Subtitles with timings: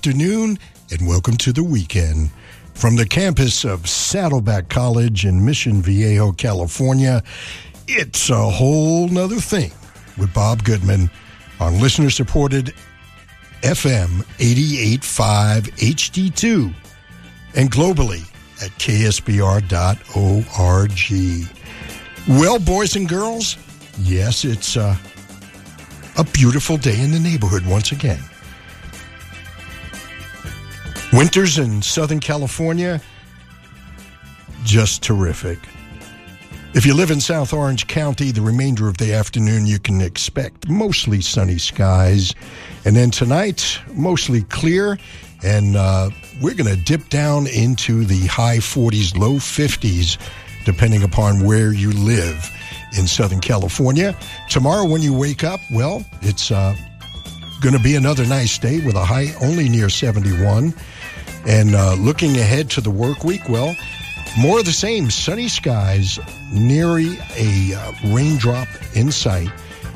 [0.00, 0.58] Afternoon
[0.90, 2.30] and welcome to the weekend.
[2.72, 7.22] From the campus of Saddleback College in Mission Viejo, California,
[7.86, 9.70] it's a whole nother thing
[10.16, 11.10] with Bob Goodman
[11.60, 12.72] on listener supported
[13.60, 16.72] FM 885 HD2
[17.56, 18.22] and globally
[18.64, 19.70] at ksbr.org.
[22.26, 23.58] Well, boys and girls,
[23.98, 24.96] yes, it's uh,
[26.16, 28.29] a beautiful day in the neighborhood once again.
[31.20, 32.98] Winters in Southern California,
[34.64, 35.58] just terrific.
[36.72, 40.70] If you live in South Orange County, the remainder of the afternoon you can expect
[40.70, 42.34] mostly sunny skies.
[42.86, 44.98] And then tonight, mostly clear.
[45.44, 46.08] And uh,
[46.40, 50.16] we're going to dip down into the high 40s, low 50s,
[50.64, 52.48] depending upon where you live
[52.96, 54.16] in Southern California.
[54.48, 56.74] Tomorrow, when you wake up, well, it's uh,
[57.60, 60.72] going to be another nice day with a high only near 71.
[61.46, 63.74] And uh, looking ahead to the work week, well,
[64.38, 66.18] more of the same sunny skies,
[66.52, 69.50] nearly a uh, raindrop in sight,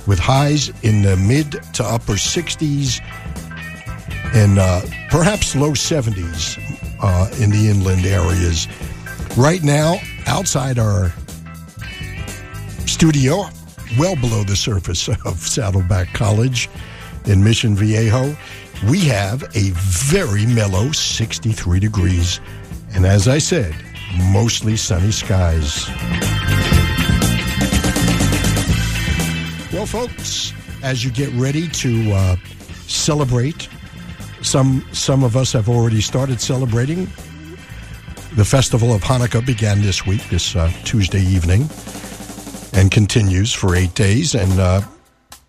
[0.06, 3.00] with highs in the mid to upper 60s
[4.34, 6.58] and uh, perhaps low 70s
[7.00, 8.66] uh, in the inland areas.
[9.36, 9.96] Right now,
[10.26, 11.12] outside our
[12.86, 13.44] studio,
[13.98, 16.68] well below the surface of Saddleback College
[17.26, 18.36] in Mission Viejo,
[18.88, 22.40] we have a very mellow 63 degrees.
[22.94, 23.74] And as I said,
[24.32, 25.88] mostly sunny skies.
[29.72, 30.52] Well, folks,
[30.82, 32.36] as you get ready to uh,
[32.86, 33.68] celebrate,
[34.42, 37.06] some some of us have already started celebrating.
[38.36, 41.68] The festival of Hanukkah began this week, this uh, Tuesday evening,
[42.72, 44.34] and continues for eight days.
[44.34, 44.82] And uh,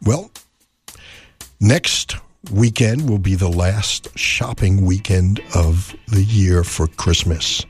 [0.04, 0.32] well,
[1.60, 2.16] next
[2.52, 7.66] weekend will be the last shopping weekend of the year for Christmas.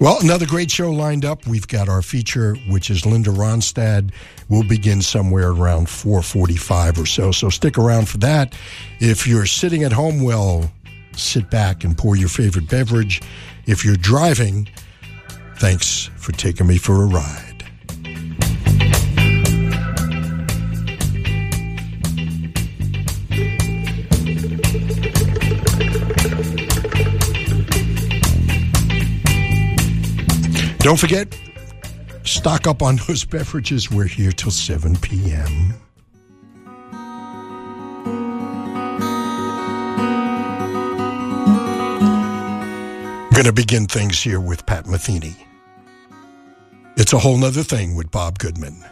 [0.00, 1.46] Well, another great show lined up.
[1.46, 4.12] We've got our feature, which is Linda Ronstadt.
[4.48, 7.32] We'll begin somewhere around 445 or so.
[7.32, 8.54] So stick around for that.
[9.00, 10.70] If you're sitting at home, well,
[11.16, 13.20] sit back and pour your favorite beverage.
[13.66, 14.68] If you're driving,
[15.56, 17.47] thanks for taking me for a ride.
[30.78, 31.36] Don't forget,
[32.24, 33.90] stock up on those beverages.
[33.90, 35.74] We're here till 7 p.m.
[43.32, 45.36] Going to begin things here with Pat Metheny.
[46.96, 48.84] It's a whole nother thing with Bob Goodman.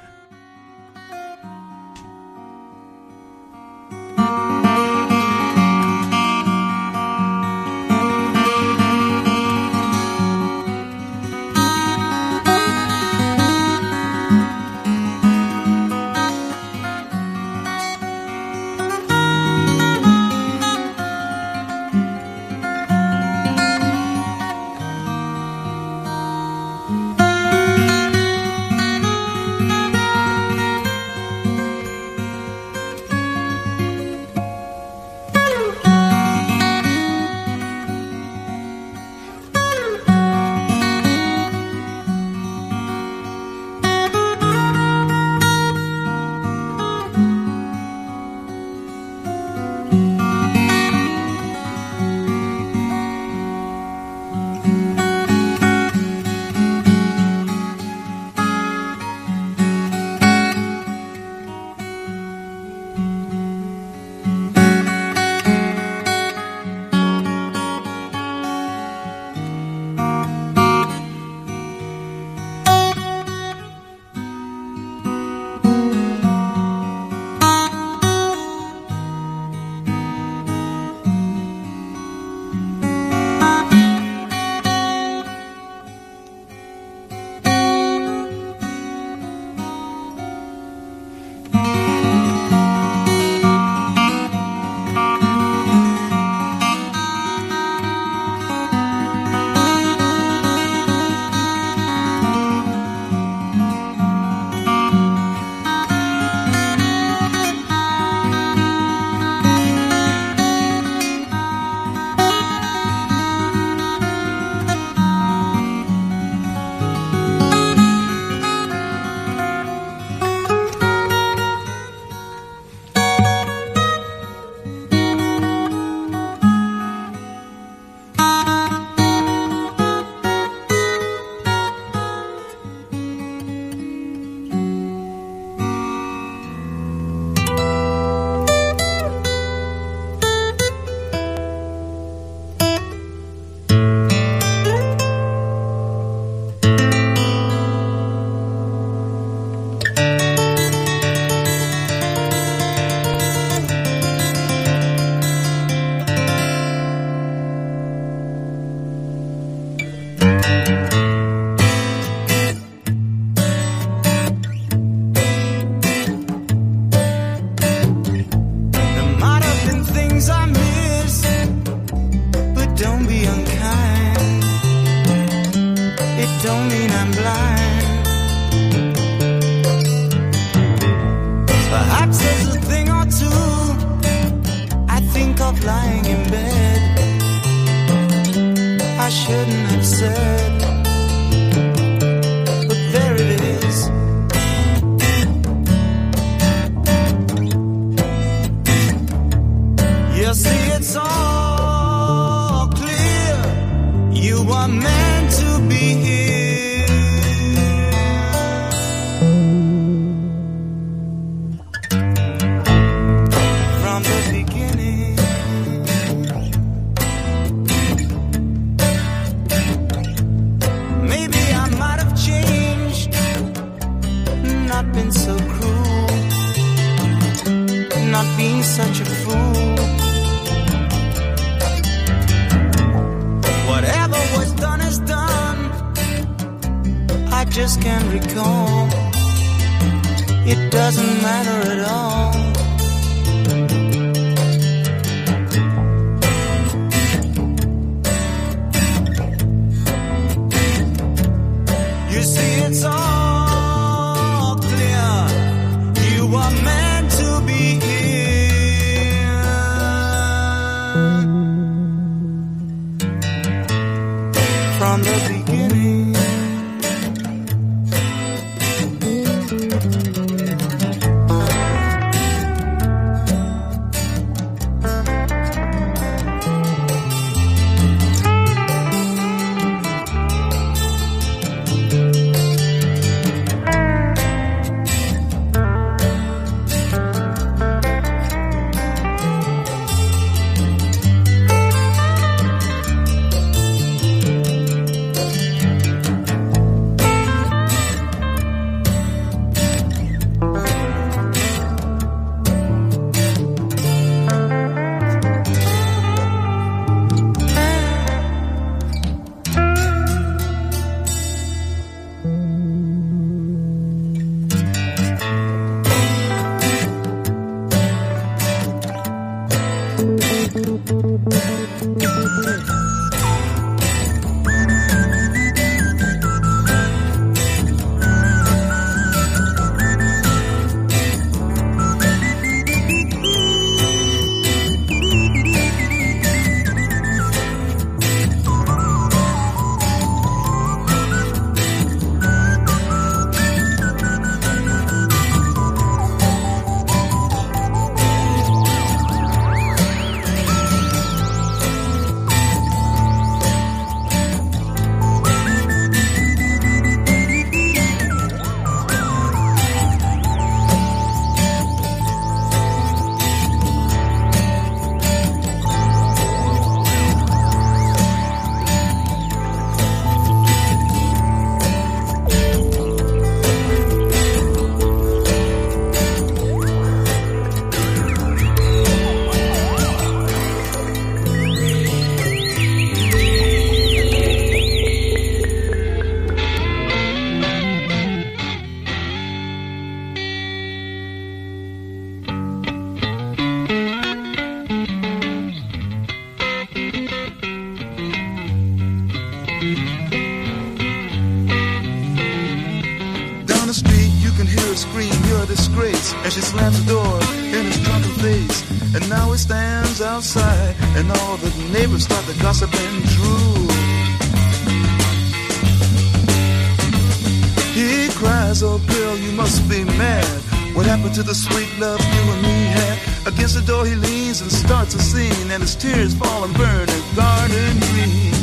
[425.79, 428.35] tears fall and burn a garden green.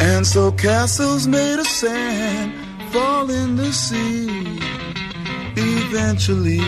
[0.00, 2.52] And so castles made of sand
[2.92, 4.28] fall in the sea
[5.56, 6.60] eventually.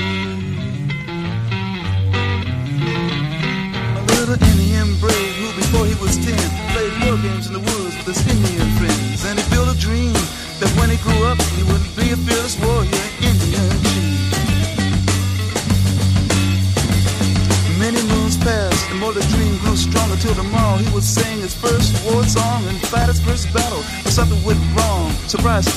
[3.98, 6.63] A little Indian brave who before he was ten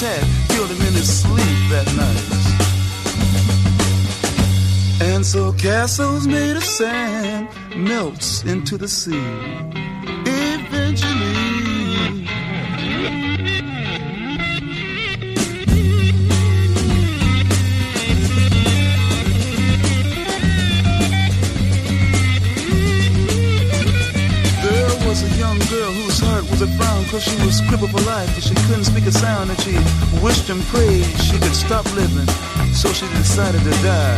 [0.08, 2.28] head, killed him in his sleep that night.
[5.12, 9.67] And so castles made of sand melts into the sea.
[30.50, 32.28] And prayed she could stop living
[32.74, 34.18] so she decided to die.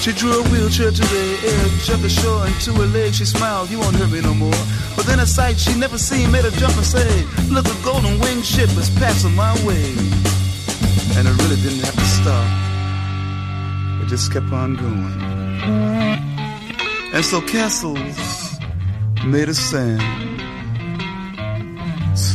[0.00, 3.24] She drew a wheelchair to the edge of the shore and to her leg she
[3.24, 4.62] smiled you won't hurt me no more.
[4.96, 8.18] But then a sight she never seen made her jump and say look a golden
[8.20, 9.86] winged ship is passing my way.
[11.16, 12.48] And it really didn't have to stop.
[14.02, 15.20] It just kept on going.
[17.14, 18.58] And so castles
[19.24, 20.25] made of sand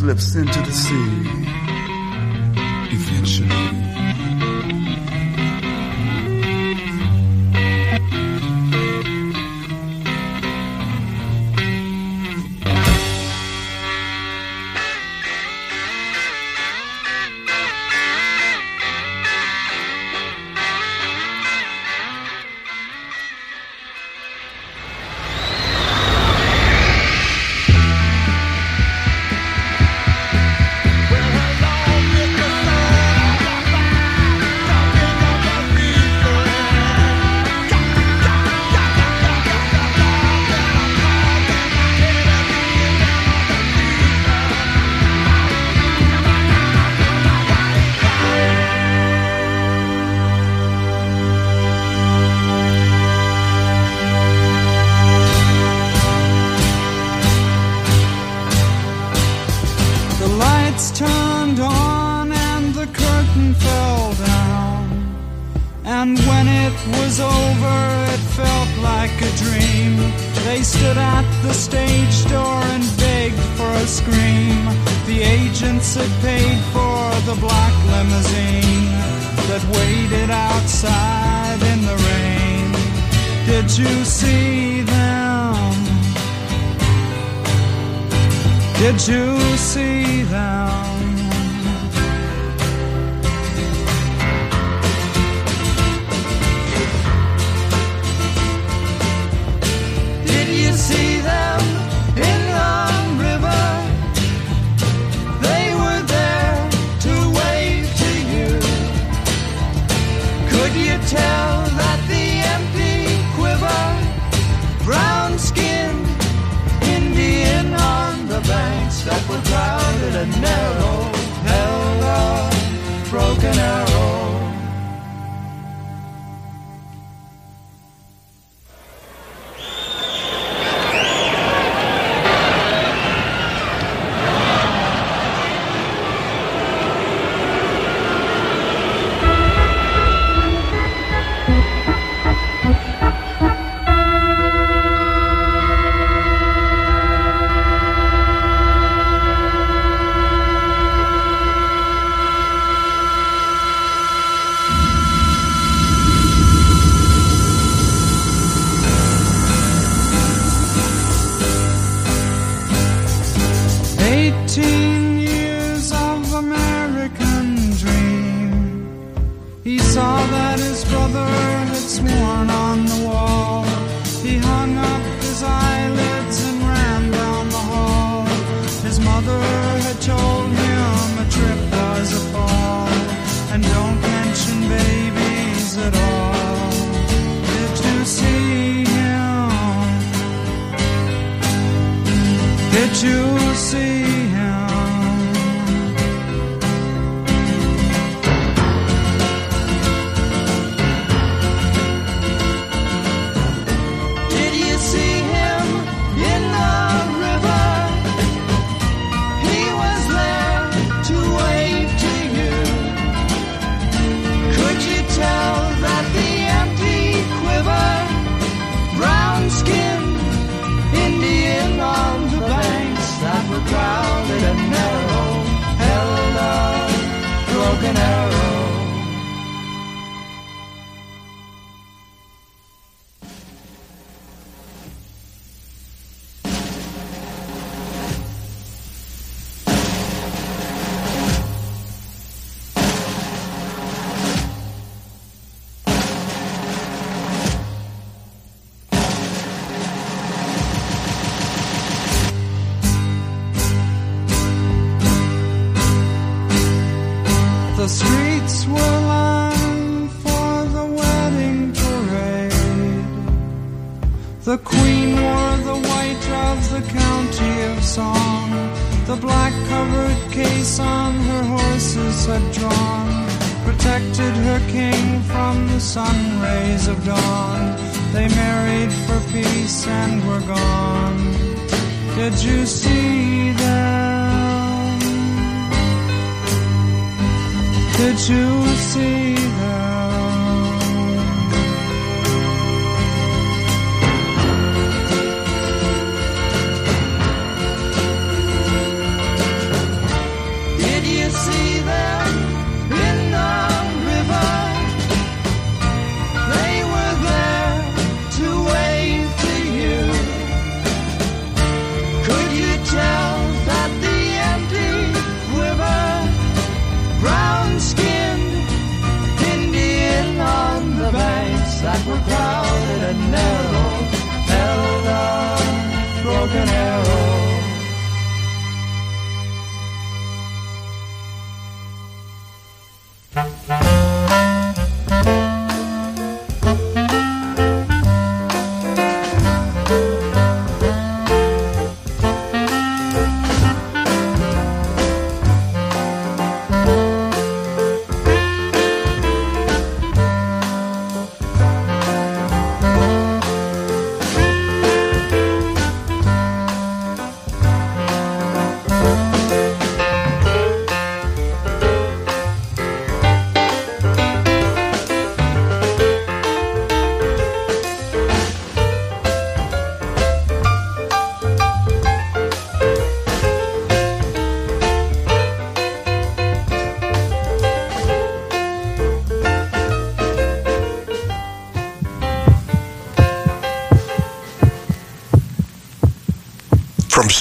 [0.01, 1.50] slips into the sea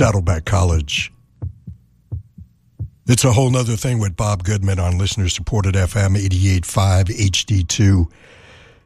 [0.01, 1.13] Saddleback College.
[3.07, 8.11] It's a whole other thing with Bob Goodman on listener supported FM 88.5 HD2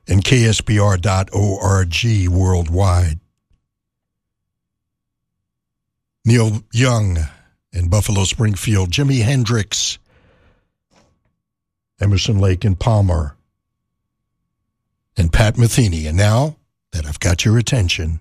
[0.08, 3.20] and KSBR.org worldwide.
[6.24, 7.18] Neil Young
[7.72, 10.00] in Buffalo Springfield, Jimi Hendrix,
[12.00, 13.36] Emerson Lake and Palmer,
[15.16, 16.08] and Pat Metheny.
[16.08, 16.56] And now
[16.90, 18.18] that I've got your attention,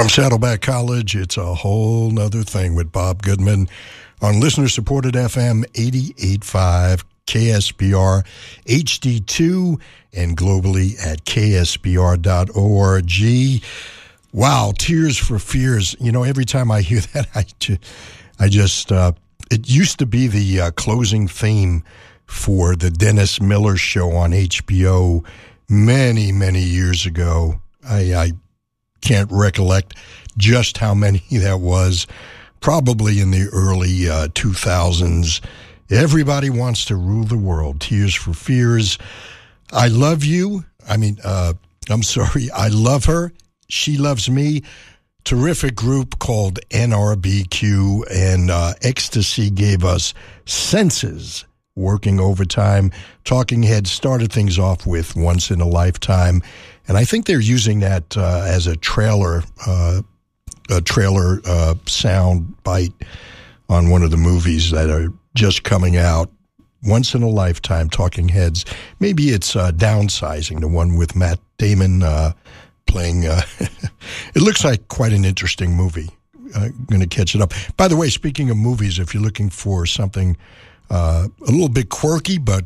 [0.00, 3.68] From Saddleback College, it's a whole nother thing with Bob Goodman
[4.22, 8.24] on listener supported FM 885 KSBR
[8.64, 9.78] HD2
[10.14, 13.12] and globally at ksbr.org.
[14.32, 15.94] Wow, Tears for Fears.
[16.00, 17.84] You know, every time I hear that, I just,
[18.38, 19.12] I just uh,
[19.50, 21.84] it used to be the uh, closing theme
[22.24, 25.26] for the Dennis Miller show on HBO
[25.68, 27.60] many, many years ago.
[27.86, 28.32] I, I
[29.00, 29.94] can't recollect
[30.36, 32.06] just how many that was.
[32.60, 35.40] Probably in the early uh, 2000s.
[35.90, 37.80] Everybody wants to rule the world.
[37.80, 38.98] Tears for Fears.
[39.72, 40.64] I love you.
[40.88, 41.54] I mean, uh,
[41.88, 42.50] I'm sorry.
[42.50, 43.32] I love her.
[43.68, 44.62] She loves me.
[45.24, 50.14] Terrific group called NRBQ and uh, XTC gave us
[50.46, 51.44] Senses
[51.76, 52.90] working overtime.
[53.24, 56.42] Talking Heads started things off with Once in a Lifetime.
[56.88, 60.02] And I think they're using that uh, as a trailer, uh,
[60.70, 62.92] a trailer uh, sound bite
[63.68, 66.30] on one of the movies that are just coming out.
[66.82, 68.64] Once in a lifetime, Talking Heads.
[69.00, 72.32] Maybe it's uh, downsizing the one with Matt Damon uh,
[72.86, 73.26] playing.
[73.26, 73.42] Uh,
[74.34, 76.08] it looks like quite an interesting movie.
[76.56, 77.52] Uh, going to catch it up.
[77.76, 80.36] By the way, speaking of movies, if you're looking for something
[80.90, 82.64] a little bit quirky, but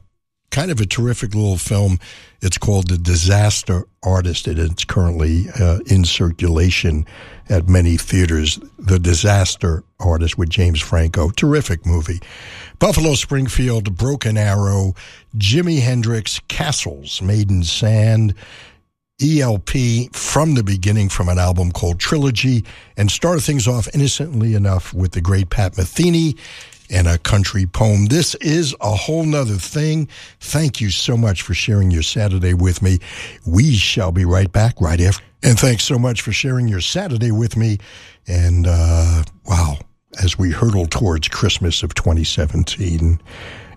[0.55, 1.99] kind of a terrific little film.
[2.41, 7.07] It's called The Disaster Artist, and it's currently uh, in circulation
[7.49, 8.61] at many theaters.
[8.79, 11.31] The Disaster Artist with James Franco.
[11.31, 12.21] Terrific movie.
[12.79, 14.95] Buffalo Springfield, Broken Arrow,
[15.37, 18.37] Jimi Hendrix, Castles, Made of Sand,
[19.21, 19.71] ELP
[20.13, 22.65] from the beginning from an album called Trilogy,
[22.97, 26.39] and started things off innocently enough with the great Pat Metheny
[26.95, 28.07] and a country poem.
[28.07, 30.09] This is a whole nother thing.
[30.39, 33.01] Thank you so much for sharing your Saturday with me.
[33.45, 35.25] We shall be right back right after.
[35.43, 37.79] And thanks so much for sharing your Saturday with me.
[38.29, 39.79] And uh, wow,
[40.23, 43.21] as we hurtle towards Christmas of 2017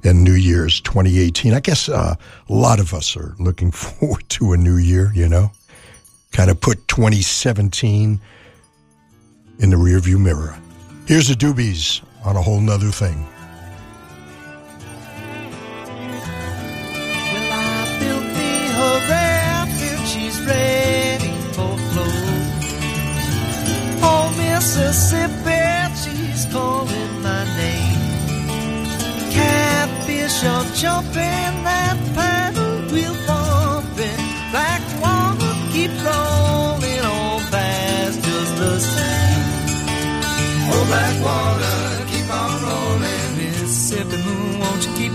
[0.03, 2.15] and New Year's 2018, I guess uh,
[2.47, 5.51] a lot of us are looking forward to a new year, you know,
[6.32, 8.22] kind of put 2017
[9.59, 10.55] in the rearview mirror.
[11.07, 13.26] Here's the Doobies on a whole nother thing.
[24.10, 25.62] Oh, Mississippi,
[26.02, 28.02] she's calling my name.
[29.32, 32.37] Catfish are jumping, that paddle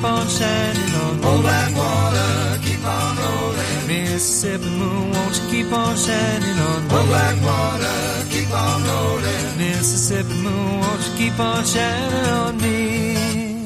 [0.02, 1.26] keep on shining on me?
[1.26, 3.86] Oh, black water, keep on rolling.
[3.86, 6.90] Mississippi moon, won't you keep on shining on me?
[6.90, 9.58] Oh, black water, keep on rolling.
[9.58, 13.64] Mississippi moon, won't you keep on shining on me?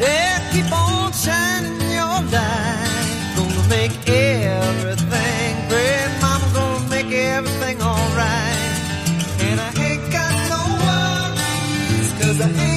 [0.00, 3.06] Yeah, keep on shining your light.
[3.36, 6.10] Gonna make everything great.
[6.20, 8.58] Mama's gonna make everything alright.
[9.46, 12.69] And I ain't got no worries, cause I ain't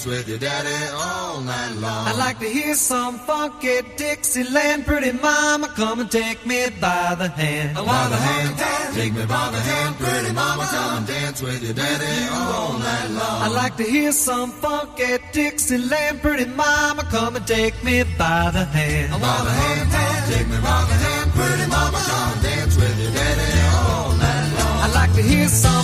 [0.00, 2.06] dance with your daddy all night long.
[2.08, 4.86] I like to hear some funky Dixieland.
[4.86, 7.76] Pretty mama, come and take me by the hand.
[7.76, 9.96] I by the hand, take me by the hand.
[9.96, 13.42] Pretty mama, come and dance with your daddy all night long.
[13.42, 16.22] I like to hear some funky Dixieland.
[16.22, 19.12] Pretty mama, come and take me by the hand.
[19.12, 21.30] By the hand, take me by the hand.
[21.32, 24.78] Pretty mama, come and dance with your daddy all night long.
[24.84, 25.79] I like to hear some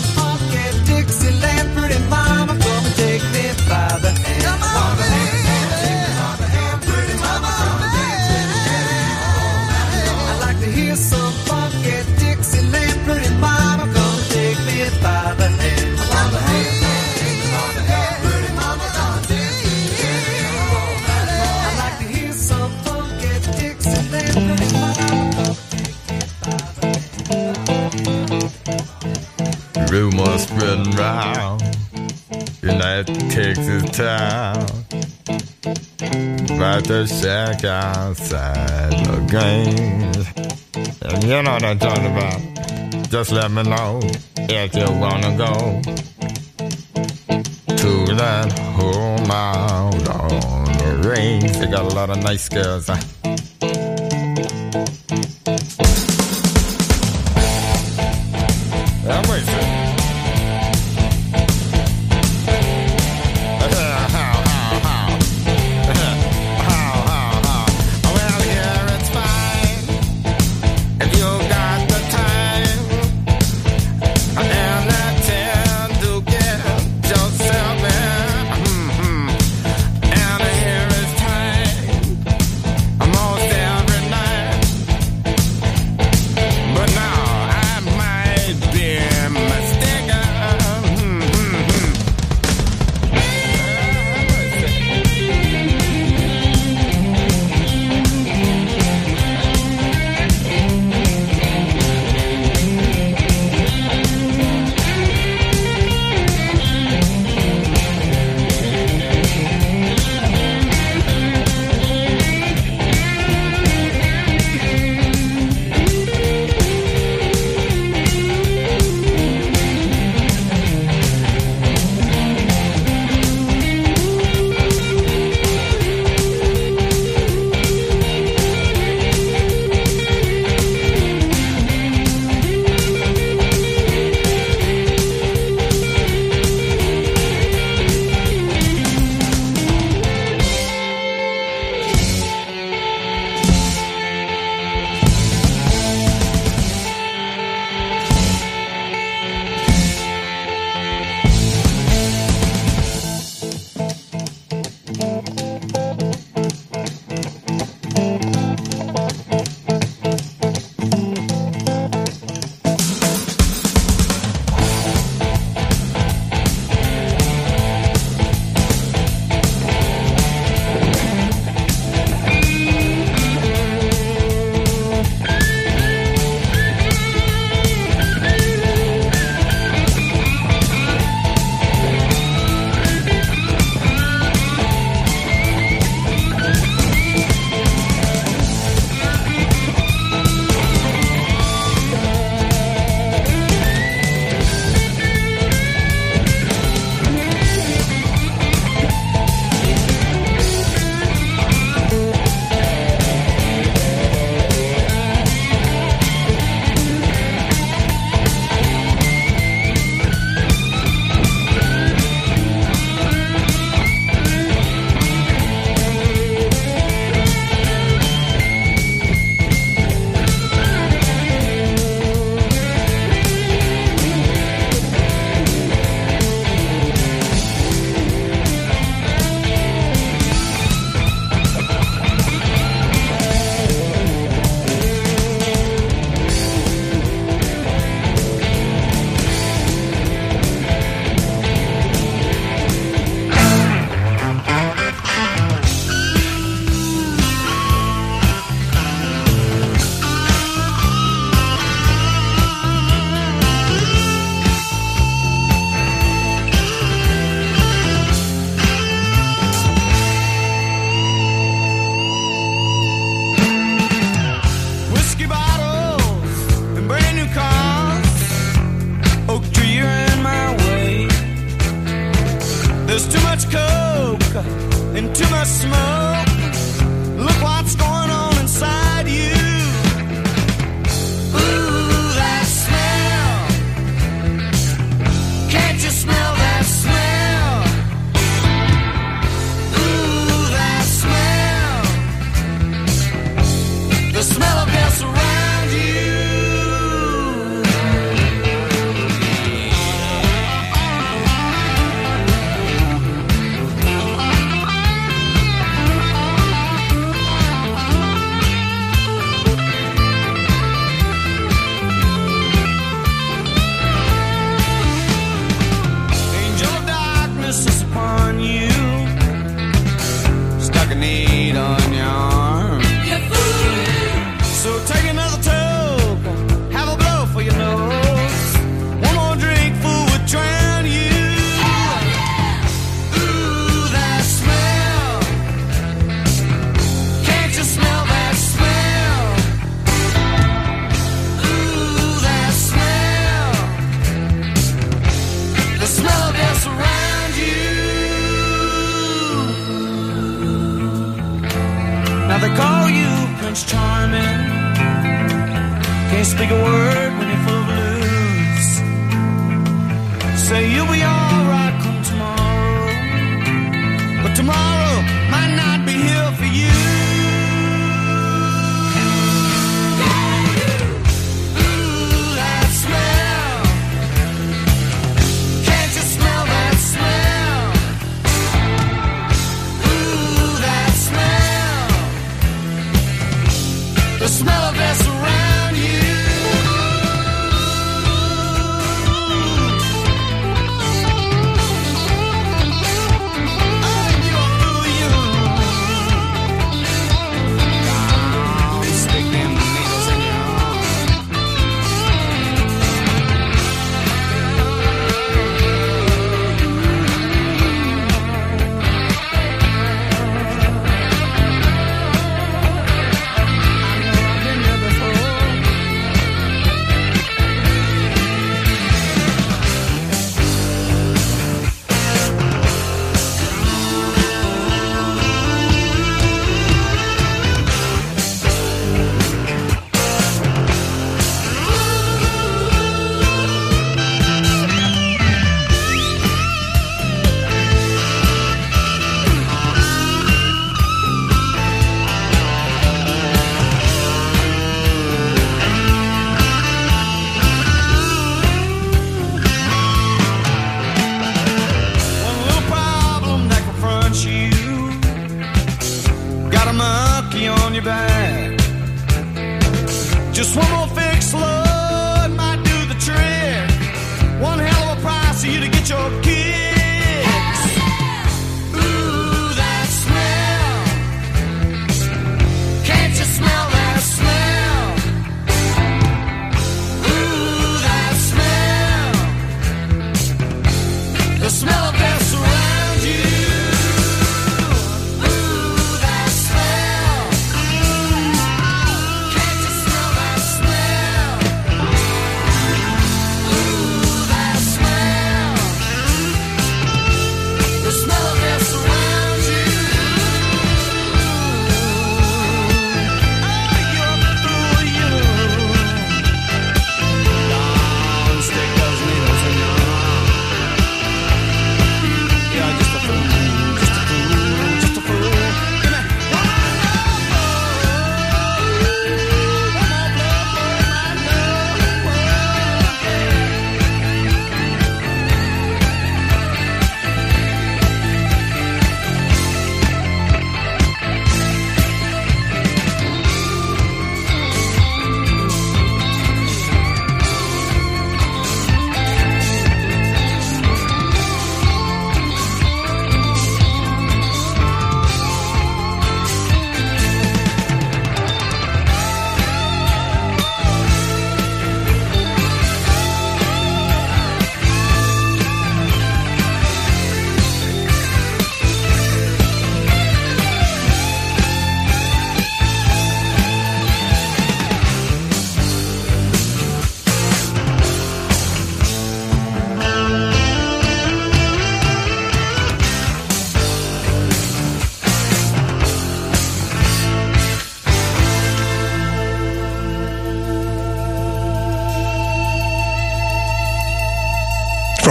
[29.97, 31.63] Rumors spreading round
[32.63, 34.67] United Texas town
[36.53, 40.13] about the shack outside the game.
[41.01, 43.09] And you know what I'm talking about.
[43.09, 44.01] Just let me know
[44.37, 45.81] if you wanna go
[47.75, 51.53] to that home out on the range.
[51.57, 52.89] They got a lot of nice girls.
[52.89, 53.36] Huh?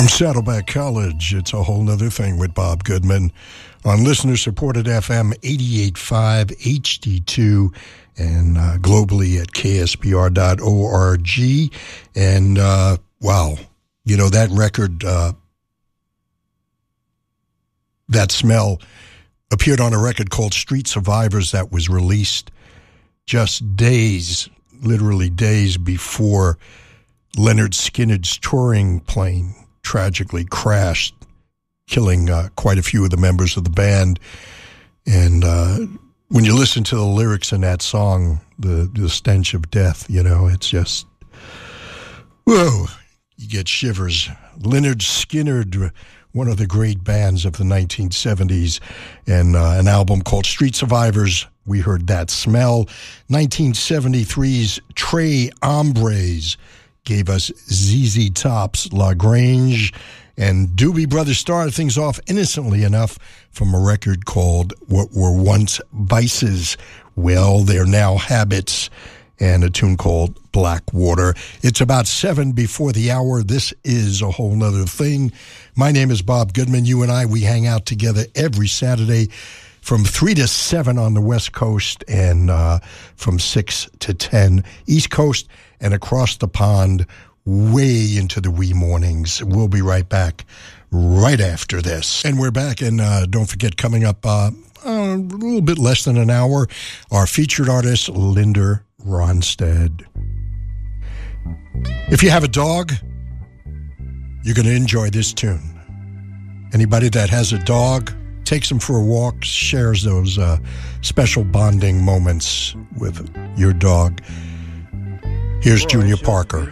[0.06, 3.32] From Saddleback College, it's a whole nother thing with Bob Goodman
[3.84, 7.76] on listener supported FM 88.5 HD2
[8.16, 10.30] and uh, globally at ksbr.org.
[12.14, 13.58] And uh, wow,
[14.04, 15.34] you know, that record, uh,
[18.08, 18.80] that smell
[19.52, 22.52] appeared on a record called Street Survivors that was released
[23.26, 24.50] just days,
[24.84, 26.60] literally days before
[27.36, 31.16] Lynyrd Skynyrd's touring plane tragically crashed,
[31.88, 34.20] killing uh, quite a few of the members of the band.
[35.06, 35.78] And uh,
[36.30, 40.24] when you listen to the lyrics in that song, the, the stench of death, you
[40.24, 41.06] know, it's just,
[42.46, 42.88] whoa,
[43.38, 44.28] you get shivers.
[44.58, 45.92] Lynyrd Skynyrd,
[46.32, 48.80] one of the great bands of the 1970s,
[49.28, 51.46] and uh, an album called Street Survivors.
[51.68, 52.86] We heard that smell.
[53.30, 56.58] 1973's Tres Hombres
[57.06, 59.94] gave us ZZ Top's La Grange,
[60.38, 63.18] and Doobie Brothers started things off innocently enough
[63.52, 66.76] from a record called What Were Once Vices.
[67.16, 68.90] Well, they're now habits,
[69.40, 71.34] and a tune called Black Water.
[71.62, 73.44] It's about seven before the hour.
[73.44, 75.32] This is a whole nother thing.
[75.76, 76.86] My name is Bob Goodman.
[76.86, 79.30] You and I, we hang out together every Saturday
[79.82, 82.80] from 3 to 7 on the West Coast and uh,
[83.16, 85.48] from 6 to 10 East Coast
[85.80, 87.06] and across the pond
[87.46, 89.44] way into the wee mornings.
[89.44, 90.46] We'll be right back
[90.92, 92.26] right after this.
[92.26, 94.52] And we're back, and uh, don't forget, coming up uh,
[94.84, 96.68] a little bit less than an hour,
[97.12, 100.06] our featured artist, Linda Ronstadt.
[102.10, 102.94] If you have a dog,
[104.44, 105.72] you're going to enjoy this tune.
[106.74, 108.12] Anybody that has a dog,
[108.44, 110.58] takes them for a walk, shares those uh,
[111.02, 114.22] special bonding moments with your dog.
[115.66, 116.72] Here's Junior Parker.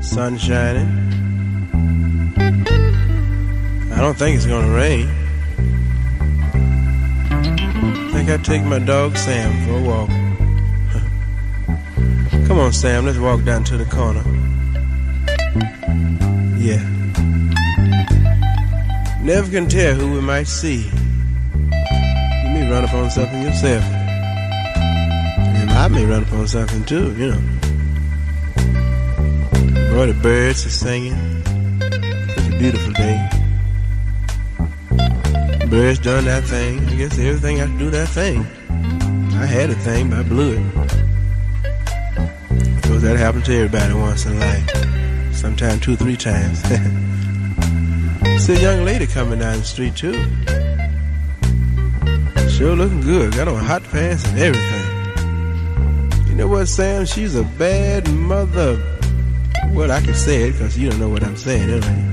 [0.00, 0.88] Sun shining.
[3.90, 5.08] I don't think it's gonna rain.
[7.74, 10.10] I think I'll take my dog Sam for a walk.
[12.46, 14.22] Come on, Sam, let's walk down to the corner.
[16.56, 16.80] Yeah.
[19.24, 20.84] Never can tell who we might see.
[20.84, 24.01] You may run upon something yourself.
[25.74, 27.40] I may run upon something too, you know.
[29.94, 31.42] Boy, the birds are singing.
[31.80, 33.28] It's a beautiful day.
[35.68, 36.80] Birds done that thing.
[36.88, 38.46] I guess everything to do that thing.
[39.34, 40.62] I had a thing, but I blew it.
[42.76, 45.34] Because that happens to everybody once in life.
[45.34, 46.60] Sometimes two, three times.
[48.44, 50.14] See a young lady coming down the street too.
[52.48, 53.34] Sure looking good.
[53.34, 54.91] Got on hot pants and everything.
[56.32, 57.04] You know what, Sam?
[57.04, 58.82] She's a bad mother.
[59.74, 62.04] Well, I can say it because you don't know what I'm saying, anyway.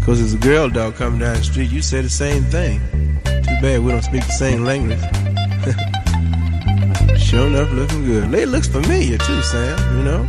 [0.00, 1.70] Because there's a girl dog coming down the street.
[1.70, 2.80] You say the same thing.
[3.24, 4.98] Too bad we don't speak the same language.
[7.20, 8.32] sure enough, looking good.
[8.32, 10.28] Lady looks familiar too, Sam, you know?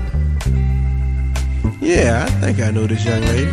[1.82, 3.52] Yeah, I think I know this young lady.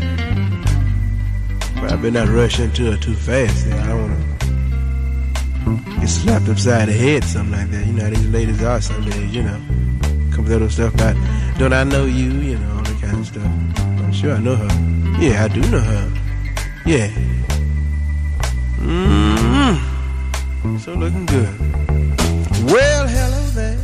[1.76, 3.66] But I better not rush into her too fast.
[3.66, 4.19] I don't want to
[6.00, 7.86] get slapped upside the head, something like that.
[7.86, 9.60] You know these ladies are some days, you know.
[10.32, 11.16] Come little stuff about,
[11.58, 13.44] don't I know you, you know, all that kind of stuff.
[13.44, 14.68] I'm sure I know her.
[15.20, 16.12] Yeah, I do know her.
[16.86, 17.08] Yeah.
[18.78, 20.78] Mm-hmm.
[20.78, 21.58] So looking good.
[22.70, 23.76] Well, hello there.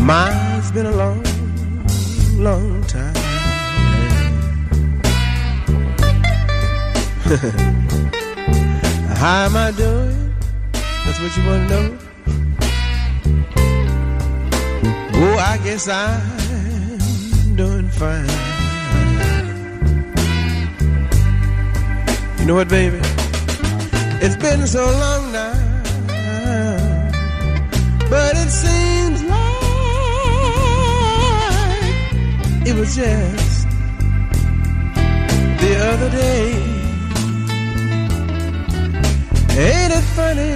[0.00, 1.22] Mine's been a long,
[2.36, 3.25] long time.
[9.16, 10.32] How am I doing?
[10.72, 11.98] That's what you want to know?
[15.12, 18.28] Oh, I guess I'm doing fine.
[22.38, 23.00] You know what, baby?
[24.22, 25.52] It's been so long now,
[28.08, 29.42] but it seems like
[32.68, 33.68] it was just
[35.58, 36.75] the other day.
[39.58, 40.52] Ain't it funny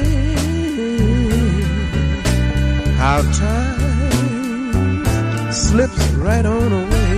[2.99, 5.03] how time
[5.51, 7.17] slips right on away?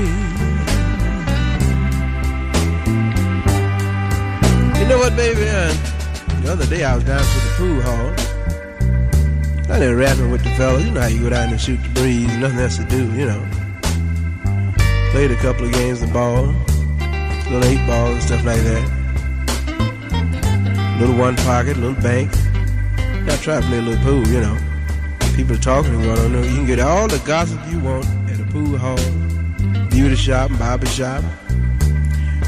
[4.79, 5.41] You know what, baby?
[6.43, 8.13] The other day I was down to the pool hall.
[9.69, 10.85] I there rapping with the fellas.
[10.85, 13.27] You know how you go down and shoot the breeze, nothing else to do, you
[13.27, 13.45] know.
[15.11, 16.55] Played a couple of games of ball,
[17.51, 19.02] little eight ball and stuff like that.
[21.03, 22.31] Little one pocket, little bank.
[23.27, 24.57] I try to play a little pool, you know.
[25.35, 26.45] People talking and going on.
[26.45, 28.97] You can get all the gossip you want at a pool hall,
[29.91, 31.25] beauty shop, barber shop.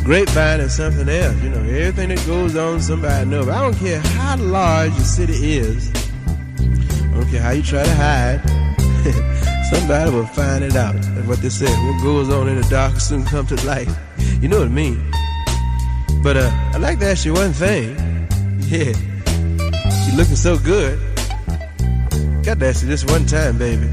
[0.04, 1.58] Grapevine is something else, you know.
[1.64, 3.48] Everything that goes on, somebody knows.
[3.48, 5.92] I don't care how large your city is.
[6.28, 8.40] I don't care how you try to hide.
[9.74, 10.94] somebody will find it out.
[10.94, 11.70] That's what they said.
[11.88, 13.88] What goes on in the dark soon come to light.
[14.40, 15.04] You know what I mean?
[16.22, 18.13] But uh, I'd like to ask you one thing.
[18.66, 18.94] Yeah,
[20.06, 20.98] you looking so good.
[22.42, 23.88] Got to ask you this one time, baby.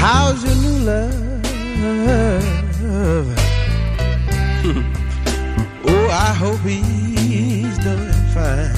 [0.00, 1.14] How's your new love?
[5.86, 8.72] oh, I hope he's doing fine.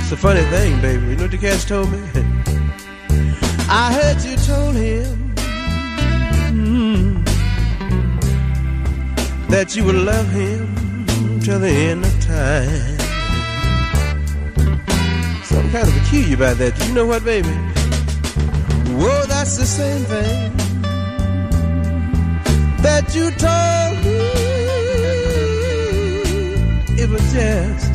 [0.00, 1.06] It's a funny thing, baby.
[1.06, 1.98] You know what the cats told me?
[3.70, 5.17] I heard you told him
[9.48, 12.98] that you would love him till the end of time.
[15.44, 16.78] Something kind of peculiar about that.
[16.86, 17.48] You know what, baby?
[18.98, 20.52] Whoa, that's the same thing
[22.82, 24.18] that you told me
[27.02, 27.86] it was just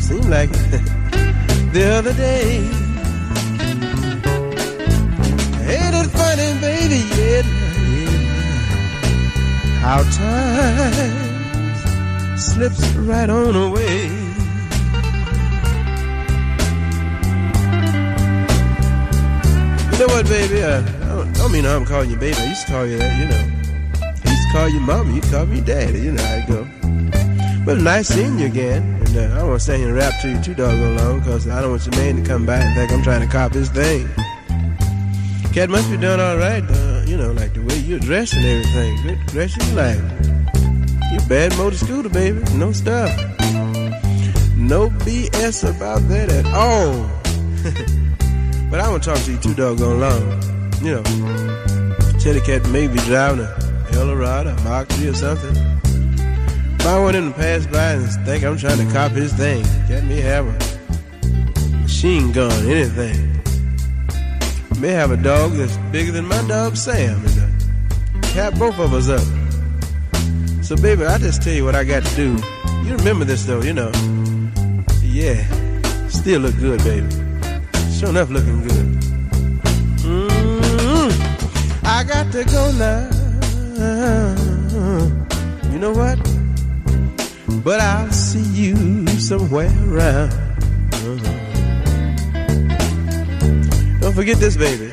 [0.00, 0.50] seemed like
[1.72, 2.83] the other day.
[9.84, 11.76] How time
[12.38, 14.04] slips right on away.
[19.92, 20.64] You know what, baby?
[20.64, 22.34] I don't, don't mean I'm calling you baby.
[22.38, 23.44] I used to call you that, you know.
[24.00, 25.12] I used to call you mama.
[25.12, 26.00] You call me daddy.
[26.00, 26.66] You know how it go.
[27.66, 28.82] But nice seeing you again.
[29.04, 31.18] And uh, I don't want to stand here and rap to you too doggone long
[31.18, 33.52] because I don't want your man to come back and think I'm trying to cop
[33.52, 34.08] his thing.
[35.52, 38.44] Cat must be doing all right, uh, you know, like the way you're dressed and
[38.44, 39.02] everything.
[39.02, 39.98] Good dressing like.
[41.12, 42.42] You bad motor scooter, baby.
[42.54, 43.10] No stuff.
[44.56, 47.08] No BS about that at all.
[48.70, 50.42] but I won't talk to you too doggone long.
[50.82, 51.02] You know,
[52.18, 55.56] Teddy Cat may be driving a Eldorado, Mark 3 or something.
[56.80, 59.64] If I want him to pass by and think I'm trying to cop his thing,
[59.88, 63.23] get me have a machine gun, anything.
[64.84, 68.92] May have a dog that's bigger than my dog Sam and uh, cap both of
[68.92, 69.24] us up.
[70.62, 72.36] So baby, I just tell you what I got to do.
[72.84, 73.90] You remember this though, you know.
[75.00, 75.40] Yeah,
[76.08, 77.08] still look good, baby.
[77.98, 78.86] Sure enough, looking good.
[80.04, 81.10] mm
[81.84, 83.08] I got to go now.
[85.72, 86.18] You know what?
[87.64, 90.43] But I'll see you somewhere around.
[94.14, 94.92] Don't forget this, baby.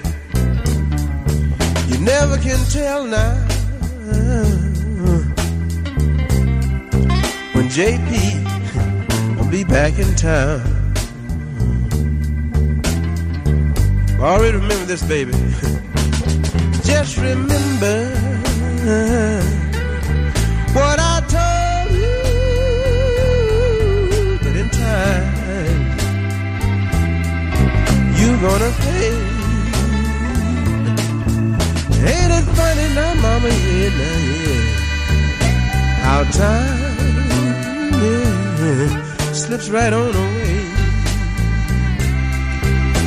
[1.89, 3.36] You never can tell now
[7.53, 10.61] when JP will be back in town.
[14.19, 15.34] I already remember this, baby.
[16.84, 18.11] Just remember
[28.41, 29.11] gonna pay.
[32.11, 33.49] Ain't it funny now, mama?
[33.49, 34.61] Yeah, now, yeah.
[36.05, 36.91] How time
[38.01, 40.57] yeah, slips right on away.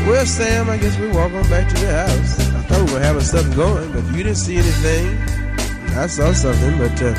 [0.07, 2.39] Well, Sam, I guess we walk on back to the house.
[2.55, 5.18] I thought we were having something going, but if you didn't see anything.
[5.97, 7.14] I saw something, but uh,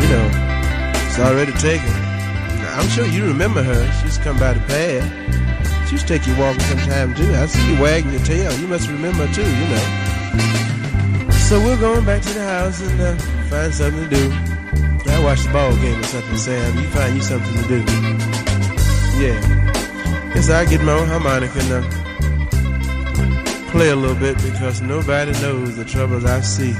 [0.00, 0.26] you know,
[1.06, 1.92] it's already taken.
[2.76, 3.92] I'm sure you remember her.
[4.00, 5.21] She's come by the pad.
[5.92, 7.34] To take you walking sometime too.
[7.34, 8.50] I see you wagging your tail.
[8.58, 9.84] You must remember too, you know.
[11.48, 13.14] So we're going back to the house and uh,
[13.50, 14.32] find something to do.
[15.12, 16.78] I watch the ball game or something, Sam.
[16.78, 17.84] You find you something to do.
[19.20, 19.38] Yeah.
[20.32, 25.76] Guess I get my own harmonica and uh, play a little bit because nobody knows
[25.76, 26.74] the troubles I see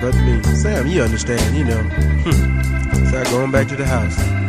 [0.00, 0.42] but me.
[0.54, 1.82] Sam, you understand, you know.
[3.10, 4.39] so I'm going back to the house.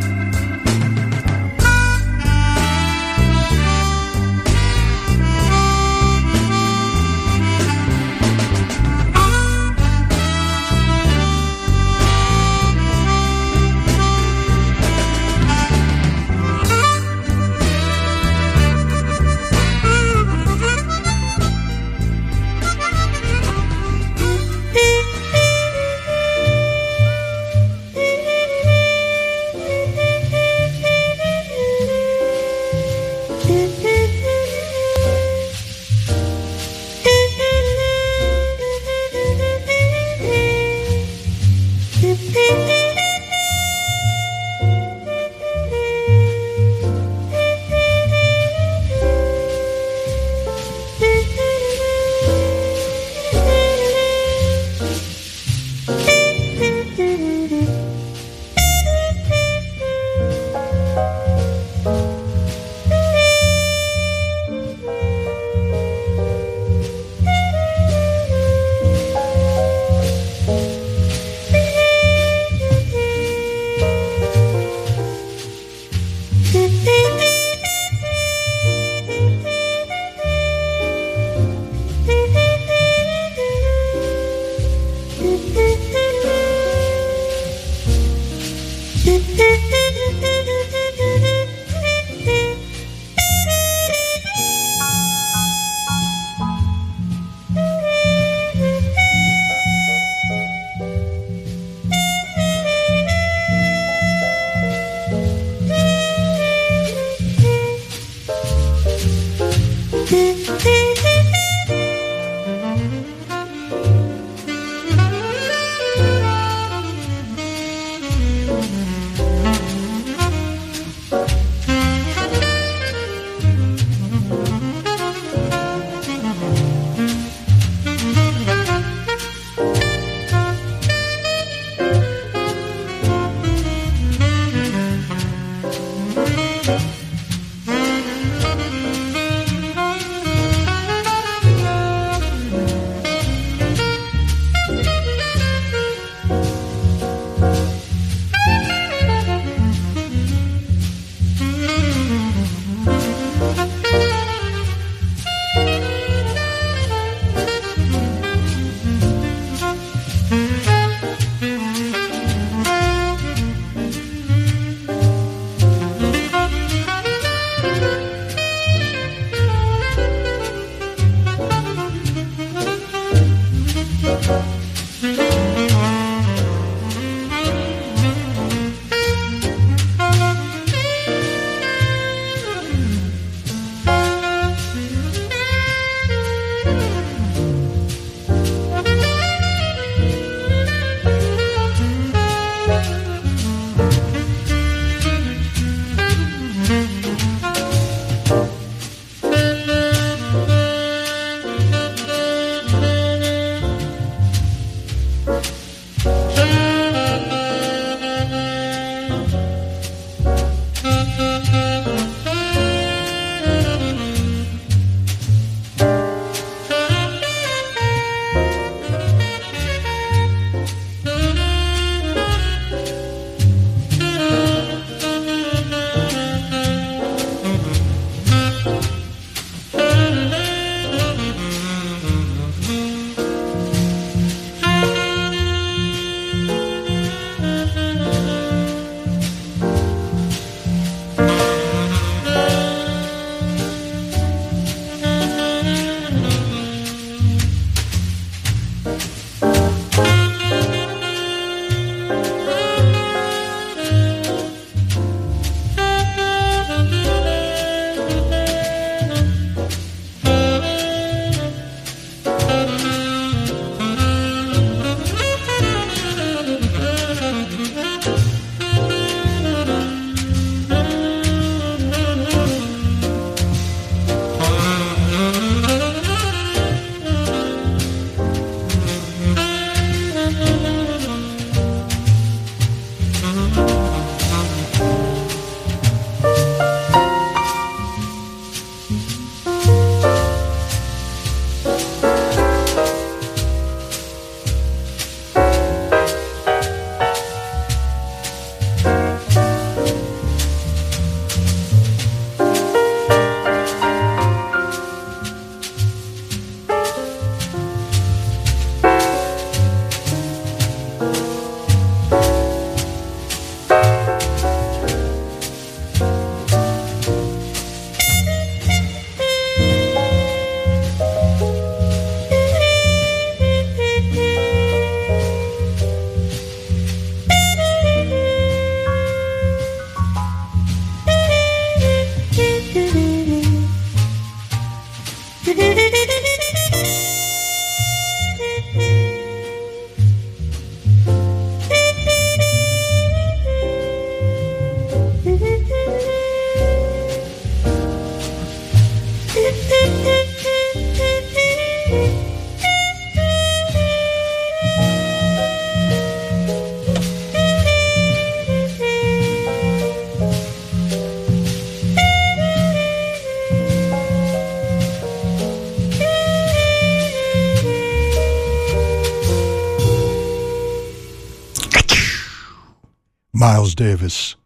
[373.72, 374.36] Miles Davis.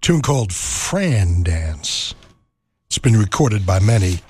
[0.00, 2.14] Tune called Fran Dance.
[2.86, 4.20] It's been recorded by many.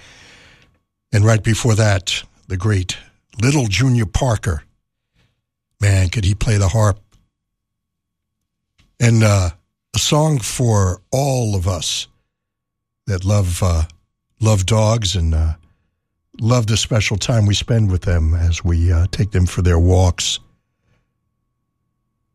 [1.13, 2.97] And right before that, the great
[3.41, 4.65] Little Junior Parker.
[5.81, 6.99] Man, could he play the harp?
[8.99, 9.51] And uh,
[9.95, 12.09] a song for all of us
[13.07, 13.85] that love uh,
[14.41, 15.55] love dogs and uh,
[16.41, 19.79] love the special time we spend with them as we uh, take them for their
[19.79, 20.41] walks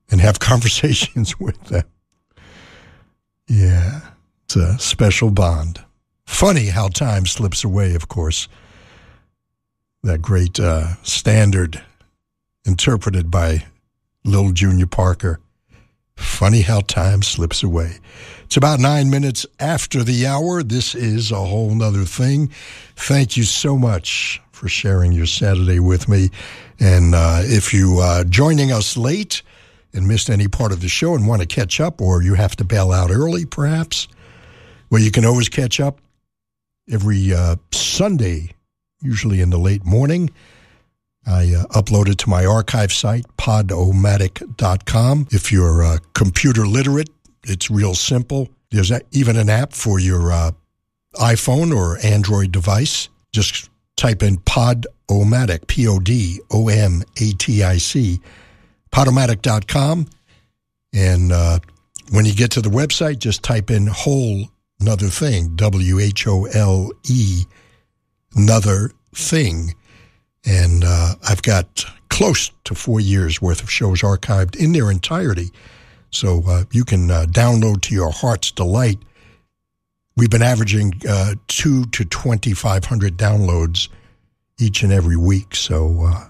[0.10, 1.86] and have conversations with them.
[3.48, 4.02] Yeah,
[4.46, 5.84] it's a special bond.
[6.26, 8.48] Funny how time slips away, of course.
[10.04, 11.82] That great uh, standard
[12.66, 13.66] interpreted by
[14.24, 15.40] Little Junior Parker.
[16.16, 17.98] Funny how time slips away.
[18.46, 20.64] It's about nine minutes after the hour.
[20.64, 22.50] This is a whole nother thing.
[22.96, 26.30] Thank you so much for sharing your Saturday with me.
[26.80, 29.42] And uh, if you are uh, joining us late
[29.96, 32.56] and missed any part of the show and want to catch up, or you have
[32.58, 34.08] to bail out early, perhaps,
[34.90, 36.00] well, you can always catch up
[36.92, 38.52] every uh, Sunday,
[39.02, 40.30] usually in the late morning.
[41.26, 45.28] I uh, upload it to my archive site, podomatic.com.
[45.32, 47.10] If you're uh, computer literate,
[47.44, 48.50] it's real simple.
[48.72, 50.52] There's even an app for your uh,
[51.16, 53.10] iPhone or Android device.
[53.32, 58.20] Just type in Podomatic, P O D O M A T I C,
[58.96, 60.08] podomatic.com.
[60.94, 61.60] And uh,
[62.12, 64.46] when you get to the website, just type in whole
[64.80, 67.44] another thing, W H O L E,
[68.36, 69.74] another thing
[70.46, 75.52] and uh, I've got close to four years worth of shows archived in their entirety.
[76.12, 79.00] So uh, you can uh, download to your heart's delight.
[80.16, 83.90] We've been averaging uh, two to 2,500 downloads
[84.58, 85.56] each and every week.
[85.56, 86.28] So uh,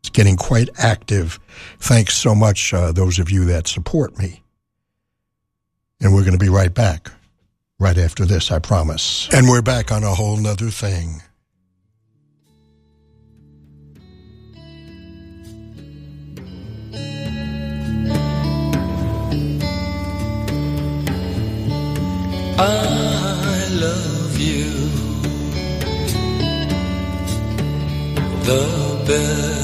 [0.00, 1.38] it's getting quite active.
[1.80, 4.42] Thanks so much, uh, those of you that support me.
[6.00, 7.10] And we're going to be right back
[7.78, 9.28] right after this, I promise.
[9.32, 11.22] And we're back on a whole nother thing.
[22.60, 24.64] I love you
[28.42, 29.57] the best,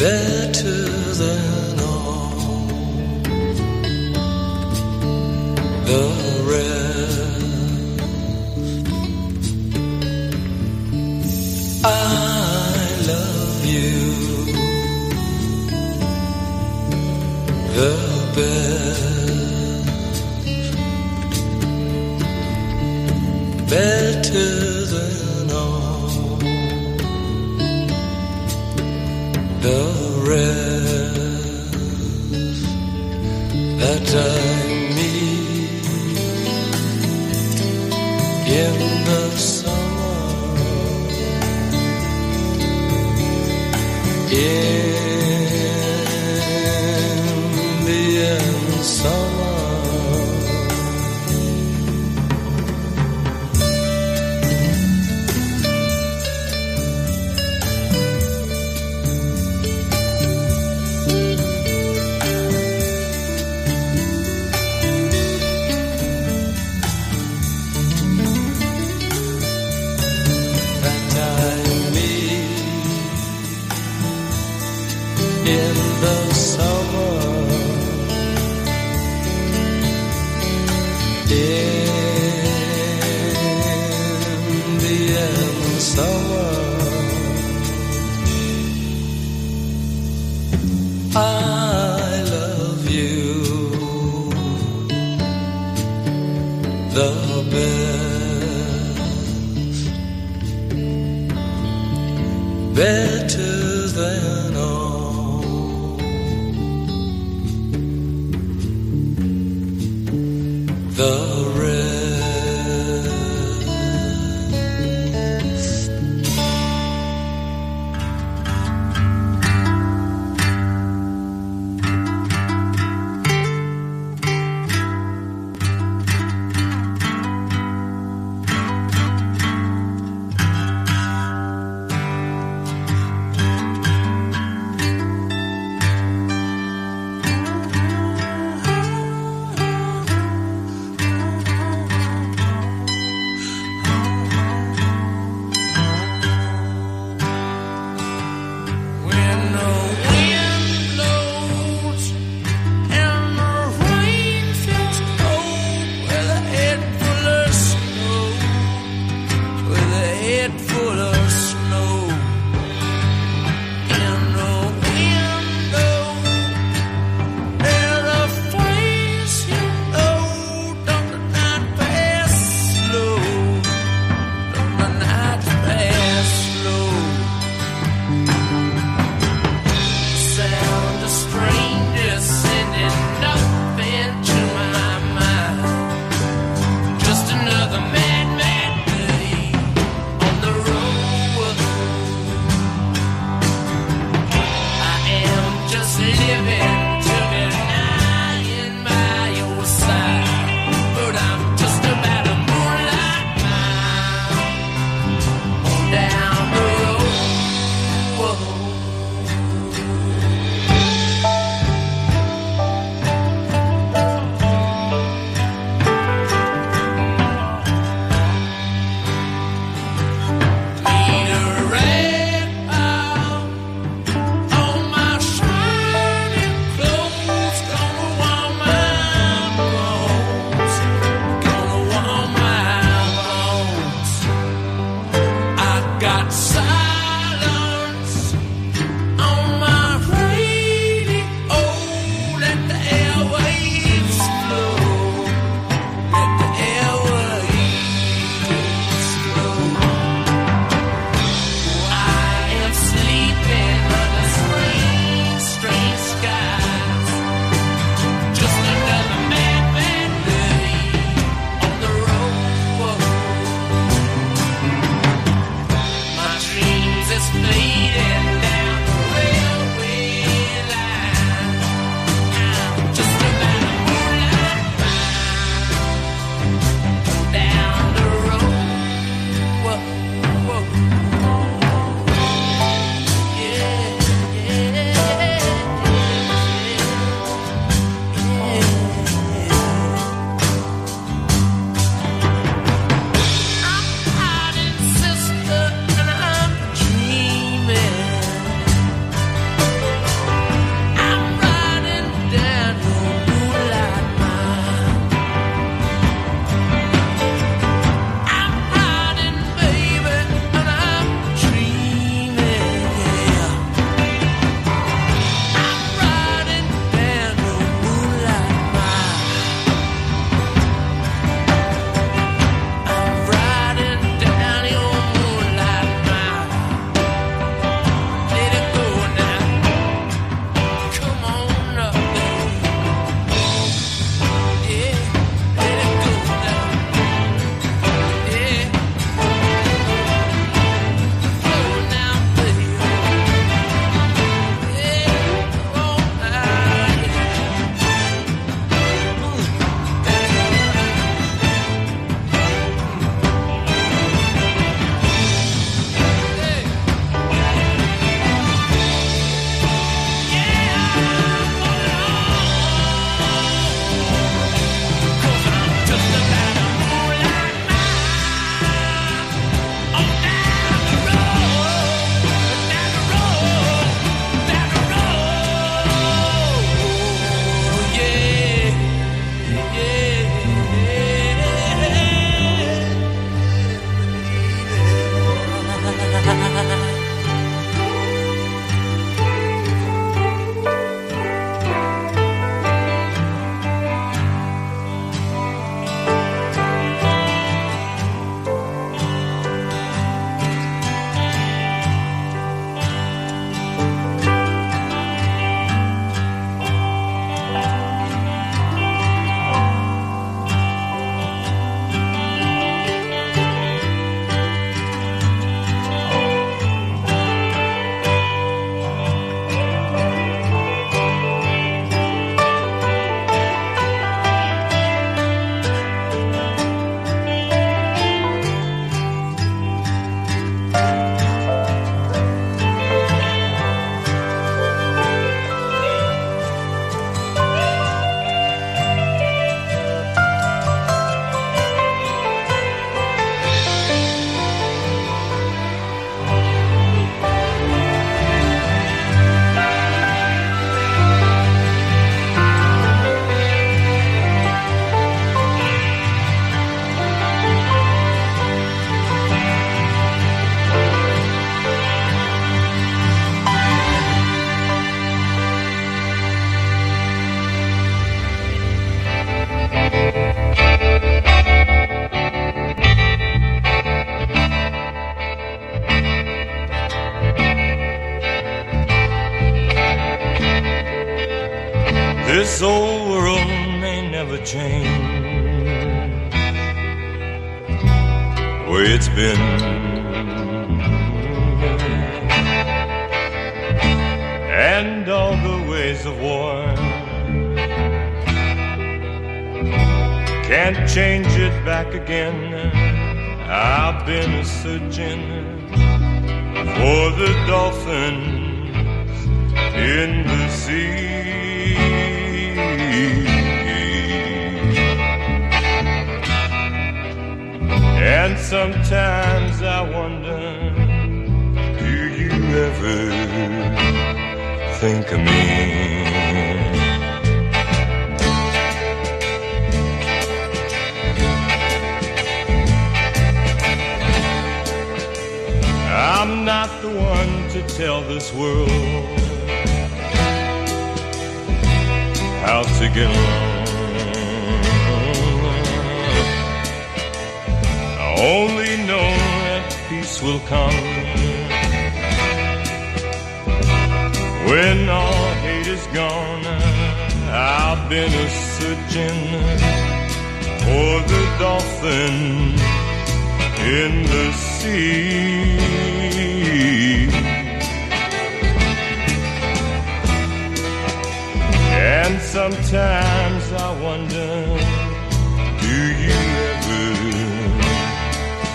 [0.00, 0.82] better
[1.20, 2.66] than all.
[5.90, 6.04] The
[6.50, 7.20] rest.
[11.84, 11.86] I
[13.10, 14.00] love you.
[17.76, 17.92] The
[23.68, 24.79] better
[29.62, 29.82] the
[30.28, 31.20] rest
[33.78, 34.40] that I
[34.96, 35.84] meet
[38.48, 39.80] in the summer.
[44.32, 44.89] In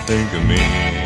[0.06, 1.05] think of me?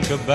[0.00, 0.33] Think about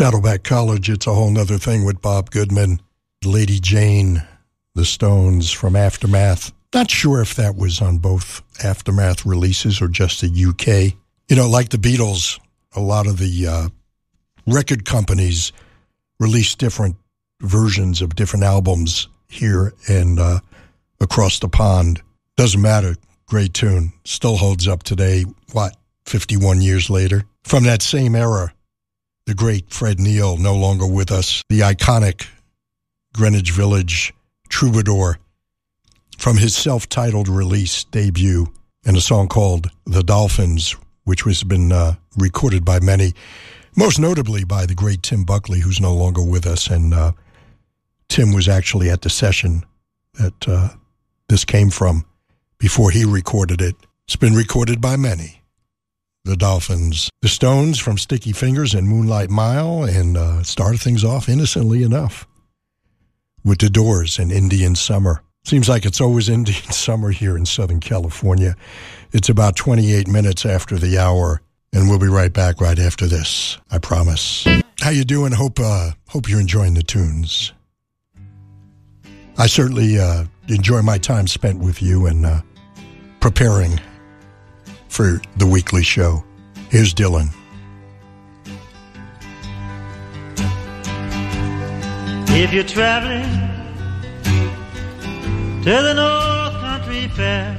[0.00, 2.80] Saddleback College, it's a whole nother thing with Bob Goodman.
[3.22, 4.26] Lady Jane,
[4.74, 6.52] The Stones from Aftermath.
[6.72, 10.96] Not sure if that was on both Aftermath releases or just the UK.
[11.28, 12.40] You know, like the Beatles,
[12.74, 13.68] a lot of the uh,
[14.46, 15.52] record companies
[16.18, 16.96] release different
[17.42, 20.40] versions of different albums here and uh,
[20.98, 22.00] across the pond.
[22.38, 22.96] Doesn't matter.
[23.26, 23.92] Great tune.
[24.06, 25.26] Still holds up today.
[25.52, 27.24] What, 51 years later?
[27.44, 28.54] From that same era,
[29.30, 32.26] the great Fred Neil, no longer with us, the iconic
[33.14, 34.12] Greenwich Village
[34.48, 35.20] troubadour,
[36.18, 38.48] from his self titled release debut,
[38.84, 40.74] and a song called The Dolphins,
[41.04, 43.14] which was been uh, recorded by many,
[43.76, 46.66] most notably by the great Tim Buckley, who's no longer with us.
[46.66, 47.12] And uh,
[48.08, 49.62] Tim was actually at the session
[50.14, 50.70] that uh,
[51.28, 52.04] this came from
[52.58, 53.76] before he recorded it.
[54.08, 55.39] It's been recorded by many
[56.24, 57.10] the Dolphins.
[57.22, 62.26] The Stones from Sticky Fingers and Moonlight Mile, and uh, started things off innocently enough
[63.44, 65.22] with the Doors and Indian Summer.
[65.44, 68.56] Seems like it's always Indian Summer here in Southern California.
[69.12, 71.40] It's about 28 minutes after the hour,
[71.72, 73.58] and we'll be right back right after this.
[73.70, 74.46] I promise.
[74.80, 75.32] How you doing?
[75.32, 77.52] Hope uh, hope you're enjoying the tunes.
[79.36, 82.42] I certainly uh, enjoy my time spent with you and uh,
[83.20, 83.80] preparing
[84.90, 86.22] for the weekly show.
[86.68, 87.28] Here's Dylan.
[92.32, 93.22] If you're traveling
[95.62, 97.54] to the North Country Fair,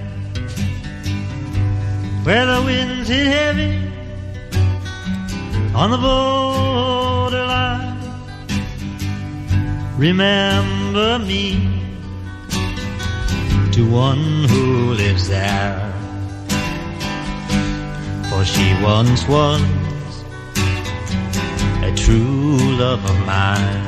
[2.23, 3.77] where the winds hit heavy
[5.73, 7.97] on the borderline,
[9.97, 11.79] remember me
[13.71, 15.87] to one who lives there.
[18.31, 19.61] For she once was
[21.83, 23.87] a true love of mine.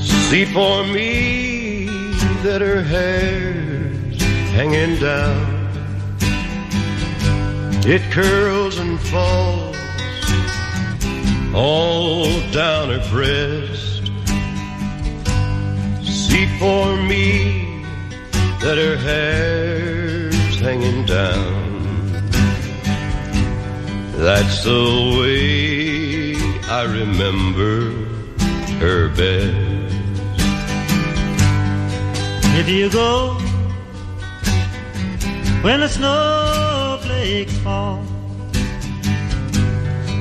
[0.00, 1.84] See for me
[2.42, 4.18] that her hair's
[4.56, 5.68] hanging down.
[7.86, 9.76] It curls and falls
[11.54, 14.06] all down her breast.
[16.02, 17.84] See for me
[18.62, 21.63] that her hair's hanging down.
[24.16, 26.36] That's the way
[26.70, 27.90] I remember
[28.78, 29.74] her best.
[32.56, 33.34] If you go
[35.62, 37.98] when the snowflakes fall,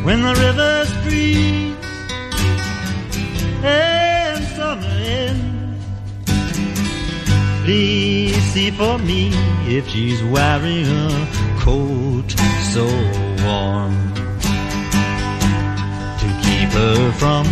[0.04, 1.76] when the rivers freeze
[3.64, 5.86] and summer ends,
[7.64, 9.30] please see for me
[9.68, 12.30] if she's wearing a coat
[12.74, 14.14] so warm
[16.22, 17.46] to keep her from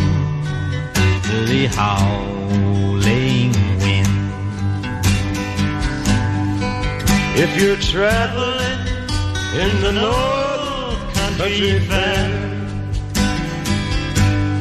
[1.50, 3.52] the howling
[3.82, 4.18] wind.
[7.44, 8.82] If you're traveling
[9.64, 12.30] in the North Country Fair,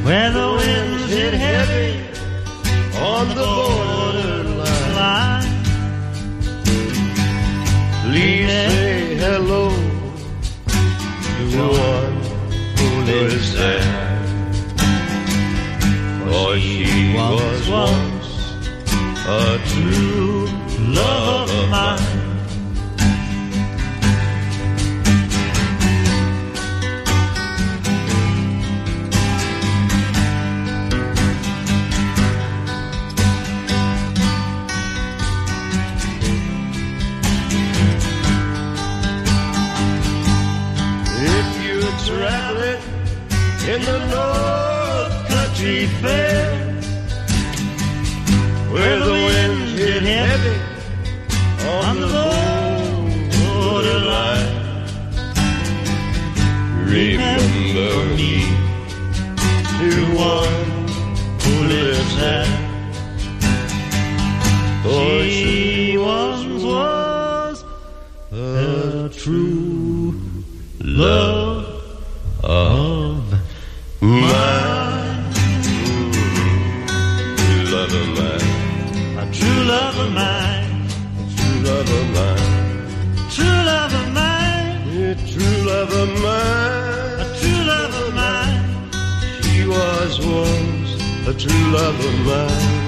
[0.05, 1.91] where the winds hit heavy
[2.99, 4.65] on the borderline,
[8.03, 9.90] please say hello
[11.59, 12.13] one
[12.77, 13.83] who lives there.
[16.25, 18.29] For she was once
[19.27, 20.47] a true
[20.79, 22.10] love of mine.
[43.75, 46.51] in the North Country Fair,
[48.73, 50.59] where the winds hit heavy
[51.79, 52.31] on the
[53.37, 54.57] borderline.
[56.85, 58.35] Remember me
[59.79, 60.59] to one
[61.43, 62.53] who lives there,
[64.83, 67.57] for she once was
[68.33, 70.21] a true
[70.81, 71.40] love.
[81.91, 83.27] love of mine.
[83.27, 84.89] A true love of mine.
[84.93, 87.21] Yeah, true love of mine.
[87.21, 88.65] A true love of mine.
[89.43, 90.91] She was once
[91.27, 92.80] a true love of mine.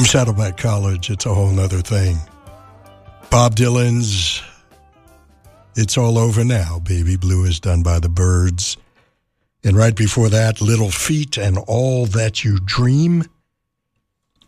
[0.00, 2.16] From Saddleback College, it's a whole nother thing.
[3.28, 4.40] Bob Dylan's
[5.76, 8.78] It's All Over Now, Baby Blue is done by the Byrds.
[9.62, 13.24] And right before that, Little Feat and All That You Dream.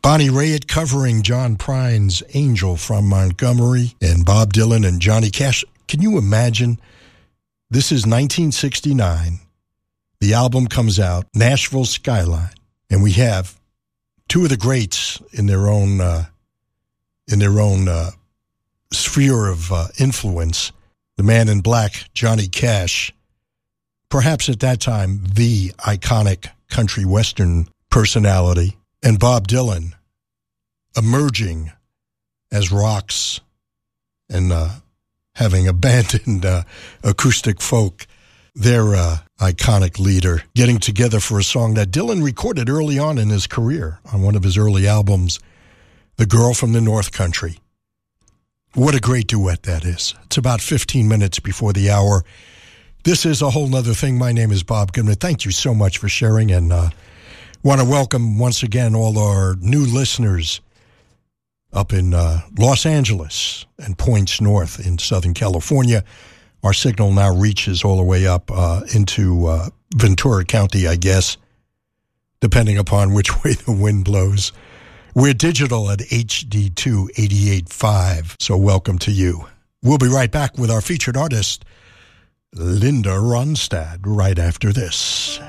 [0.00, 5.66] Bonnie Raitt covering John Prine's Angel from Montgomery and Bob Dylan and Johnny Cash.
[5.86, 6.80] Can you imagine?
[7.68, 9.38] This is 1969.
[10.18, 12.54] The album comes out, Nashville Skyline,
[12.88, 13.60] and we have
[14.32, 16.24] two of the greats in their own uh,
[17.30, 18.10] in their own uh,
[18.90, 20.72] sphere of uh, influence.
[21.18, 23.12] The man in black, Johnny Cash,
[24.08, 29.92] perhaps at that time the iconic country western personality, and Bob Dylan
[30.96, 31.70] emerging
[32.50, 33.42] as rocks
[34.30, 34.70] and uh,
[35.34, 36.62] having abandoned uh,
[37.04, 38.06] acoustic folk.
[38.54, 43.28] Their uh, iconic leader getting together for a song that Dylan recorded early on in
[43.28, 45.40] his career on one of his early albums,
[46.14, 47.58] The Girl from the North Country.
[48.74, 50.14] What a great duet that is.
[50.26, 52.24] It's about 15 minutes before the hour.
[53.02, 54.16] This is a whole nother thing.
[54.16, 55.16] My name is Bob Goodman.
[55.16, 56.90] Thank you so much for sharing and uh,
[57.64, 60.60] want to welcome once again all our new listeners
[61.72, 66.04] up in uh, Los Angeles and points north in Southern California.
[66.62, 71.36] Our signal now reaches all the way up uh, into uh, Ventura County, I guess,
[72.40, 74.52] depending upon which way the wind blows.
[75.14, 79.46] We're digital at HD2 885, so welcome to you.
[79.82, 81.64] We'll be right back with our featured artist,
[82.54, 85.40] Linda Ronstadt, right after this.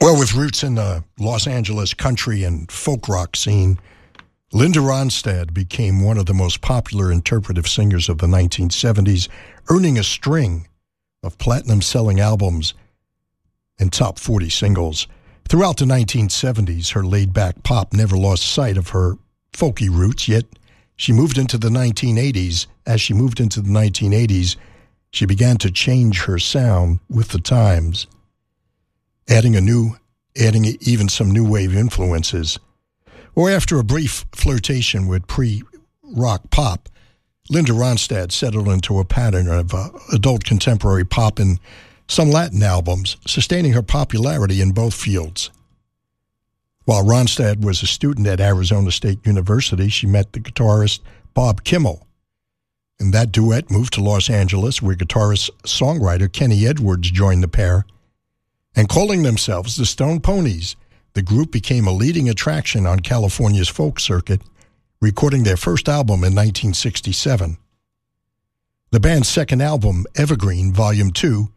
[0.00, 3.78] Well, with roots in the Los Angeles country and folk rock scene,
[4.56, 9.28] Linda Ronstadt became one of the most popular interpretive singers of the 1970s,
[9.68, 10.66] earning a string
[11.22, 12.72] of platinum selling albums
[13.78, 15.08] and top 40 singles.
[15.46, 19.18] Throughout the 1970s, her laid back pop never lost sight of her
[19.52, 20.46] folky roots, yet
[20.96, 22.66] she moved into the 1980s.
[22.86, 24.56] As she moved into the 1980s,
[25.12, 28.06] she began to change her sound with the times,
[29.28, 29.96] adding a new,
[30.34, 32.58] adding even some new wave influences.
[33.36, 35.62] Or after a brief flirtation with pre
[36.02, 36.88] rock pop,
[37.50, 41.60] Linda Ronstadt settled into a pattern of uh, adult contemporary pop and
[42.08, 45.50] some Latin albums, sustaining her popularity in both fields.
[46.84, 51.00] While Ronstadt was a student at Arizona State University, she met the guitarist
[51.34, 52.06] Bob Kimmel.
[52.98, 57.84] And that duet moved to Los Angeles, where guitarist songwriter Kenny Edwards joined the pair.
[58.74, 60.76] And calling themselves the Stone Poneys,
[61.16, 64.42] the group became a leading attraction on California's folk circuit,
[65.00, 67.56] recording their first album in 1967.
[68.90, 71.48] The band's second album, Evergreen Volume 2,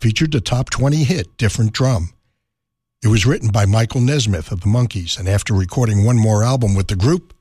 [0.00, 2.14] featured the top 20 hit Different Drum.
[3.00, 6.74] It was written by Michael Nesmith of the Monkees, and after recording one more album
[6.74, 7.32] with the group,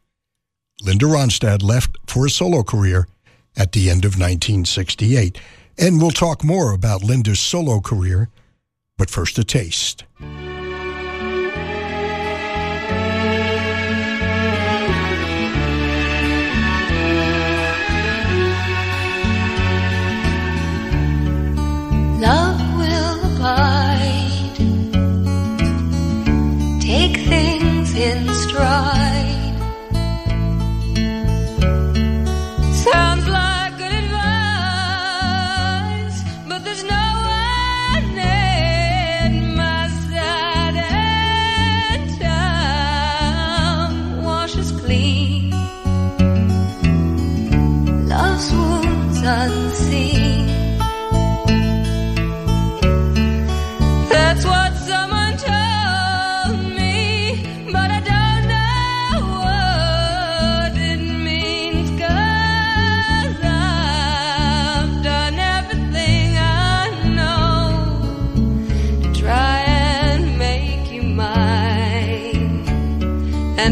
[0.84, 3.08] Linda Ronstadt left for a solo career
[3.58, 5.42] at the end of 1968.
[5.80, 8.30] And we'll talk more about Linda's solo career,
[9.00, 10.04] but first a taste.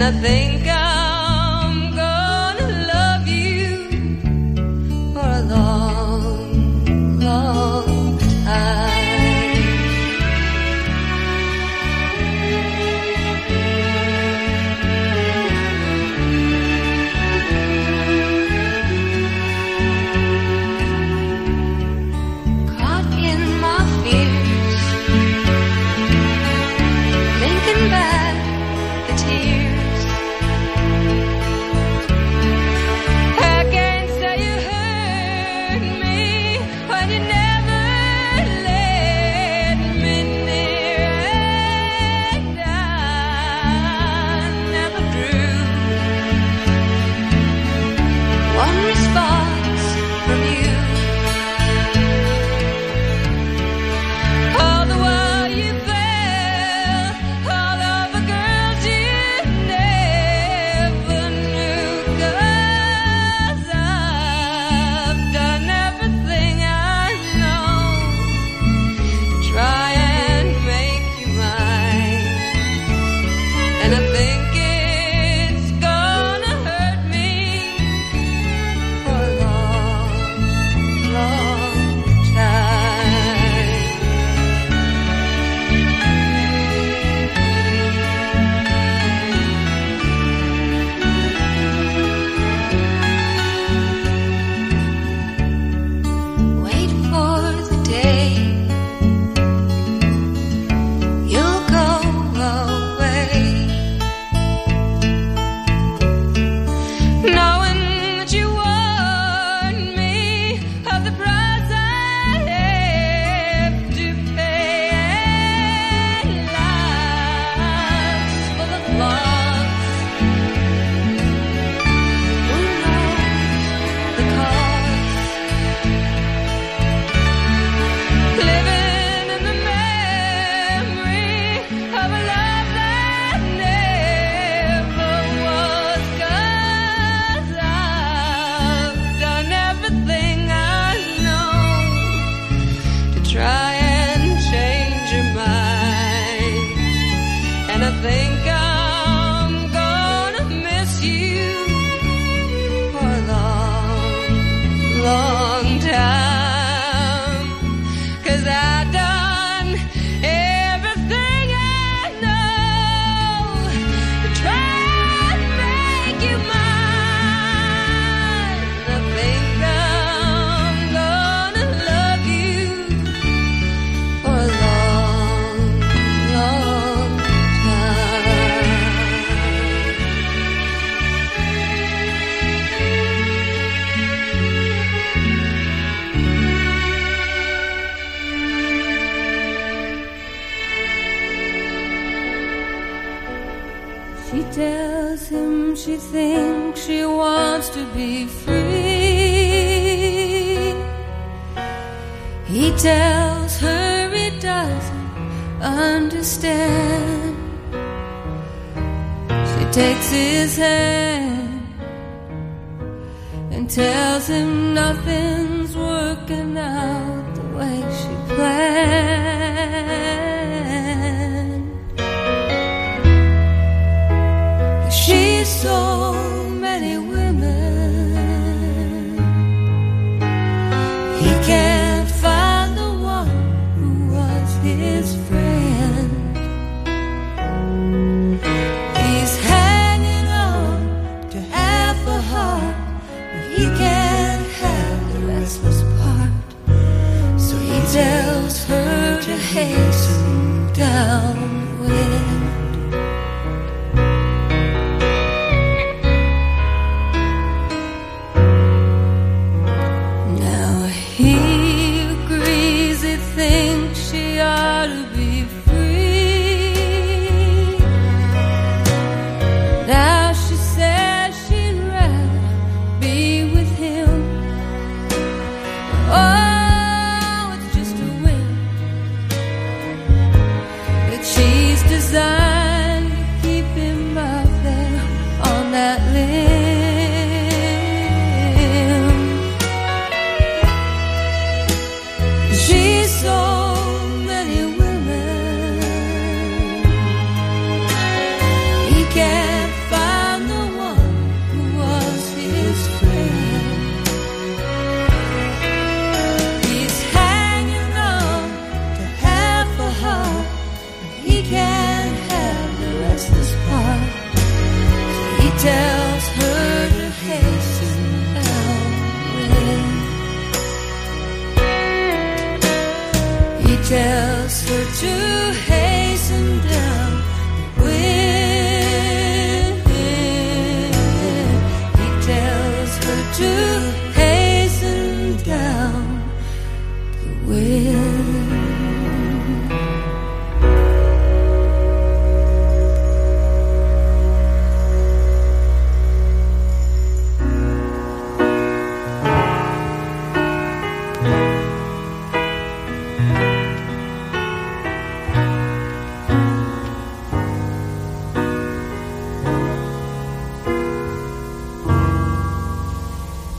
[0.04, 0.22] And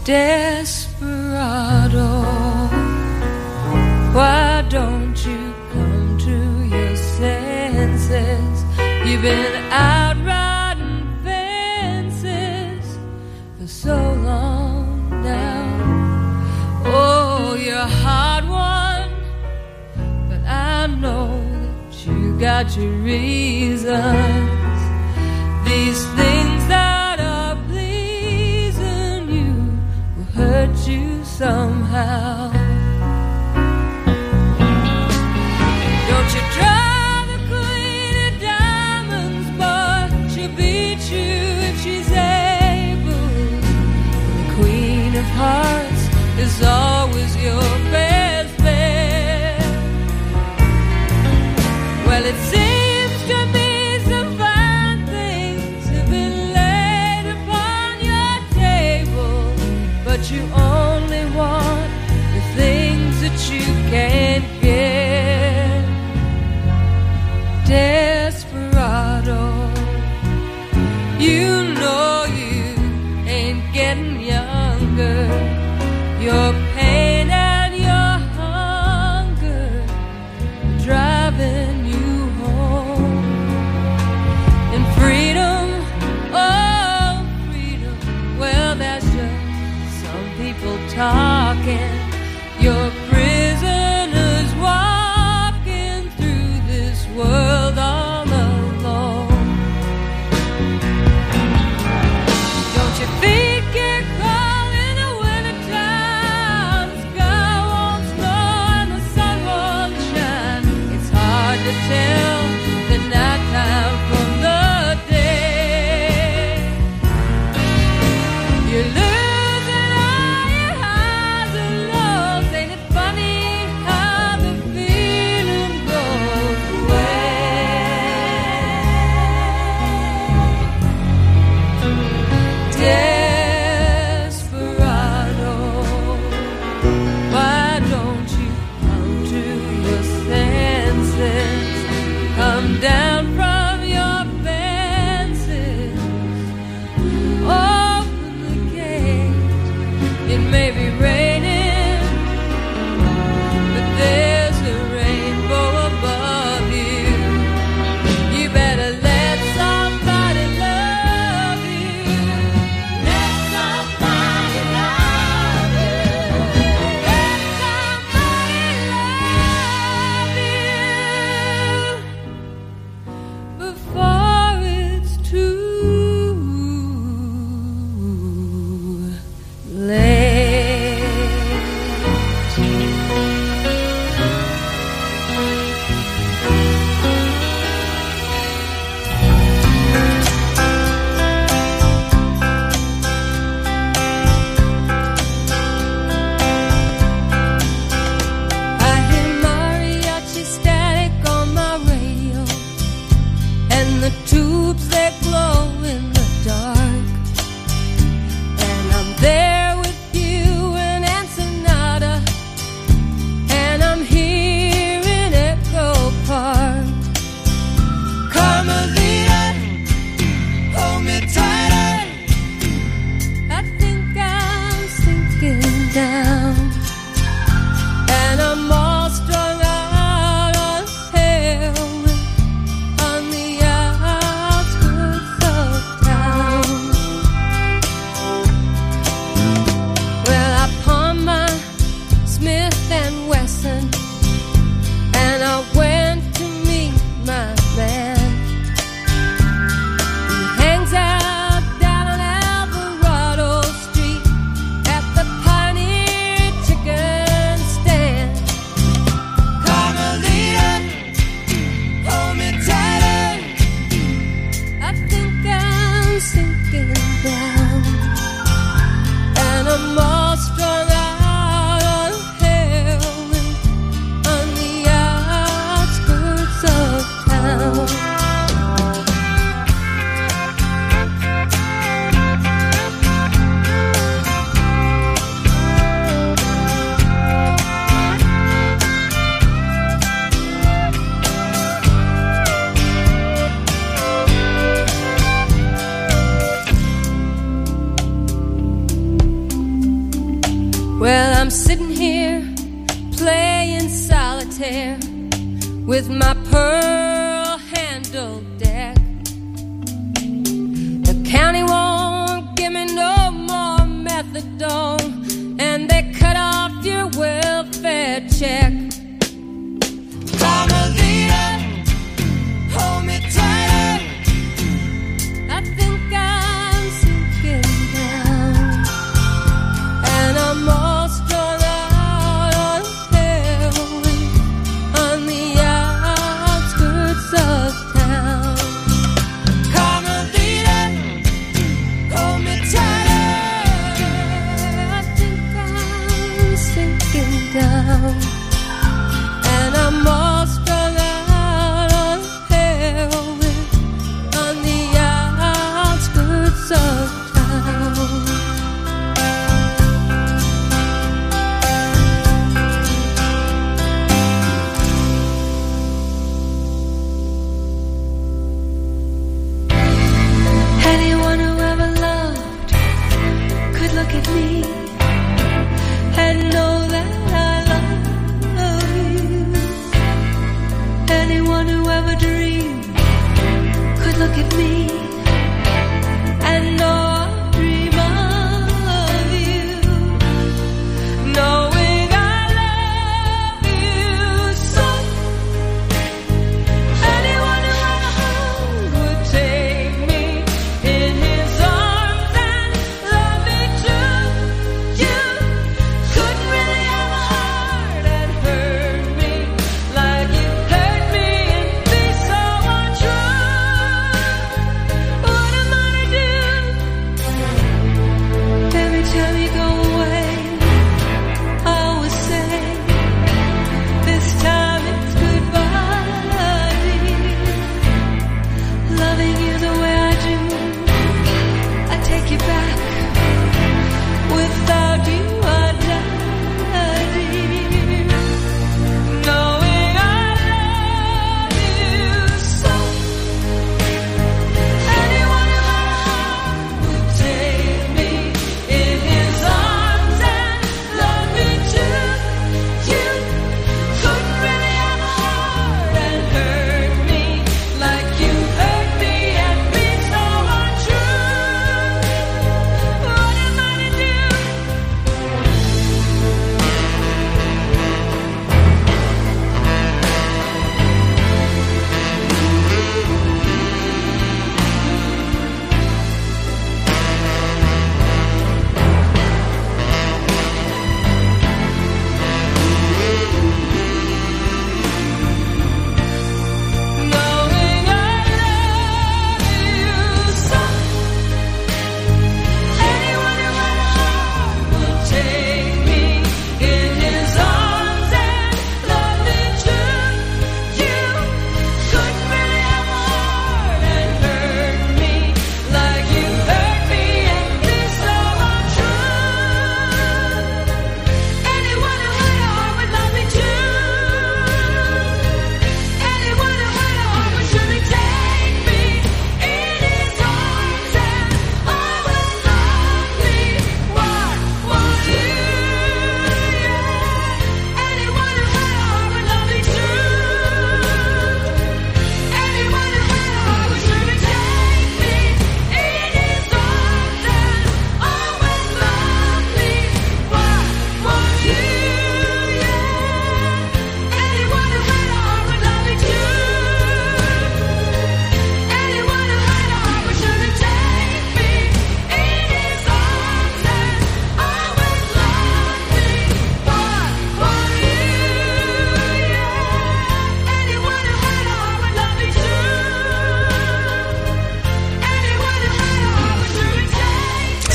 [0.04, 0.43] Desperado,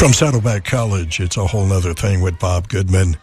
[0.10, 3.16] From Saddleback College, it's a whole other thing with Bob Goodman.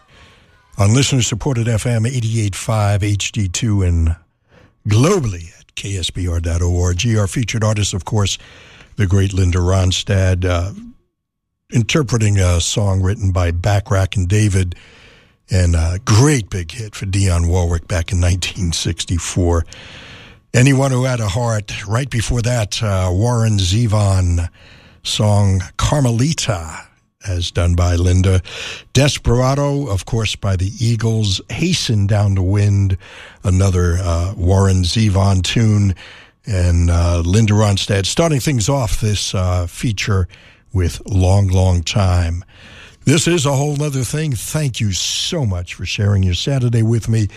[0.77, 4.15] On listener supported FM 885 HD2 and
[4.87, 7.17] globally at ksbr.org.
[7.17, 8.37] Our featured artist, of course,
[8.95, 10.71] the great Linda Ronstadt, uh,
[11.73, 14.73] interpreting a song written by Bacharach and David,
[15.51, 19.65] and a great big hit for Dionne Warwick back in 1964.
[20.53, 24.47] Anyone who had a heart, right before that, uh, Warren Zevon
[25.07, 26.87] song Carmelita,
[27.27, 28.41] as done by Linda.
[28.93, 31.41] Desperado, of course, by the Eagles.
[31.49, 32.97] Hasten Down the Wind,
[33.43, 35.95] another uh, Warren Zevon tune.
[36.45, 40.27] And uh, Linda Ronstadt starting things off this uh, feature
[40.73, 42.43] with Long, Long Time.
[43.05, 44.33] This is a whole other thing.
[44.33, 47.29] Thank you so much for sharing your Saturday with me.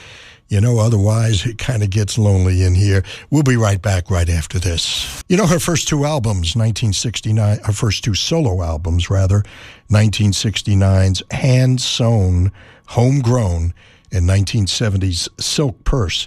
[0.51, 3.05] You know, otherwise it kind of gets lonely in here.
[3.31, 5.23] We'll be right back right after this.
[5.29, 9.45] You know, her first two albums, 1969, her first two solo albums, rather,
[9.91, 12.51] 1969's Hand Sewn,
[12.89, 13.73] Homegrown,
[14.11, 16.27] and 1970's Silk Purse,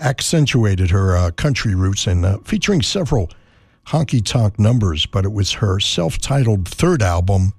[0.00, 3.30] accentuated her uh, country roots and uh, featuring several
[3.86, 7.52] honky tonk numbers, but it was her self titled third album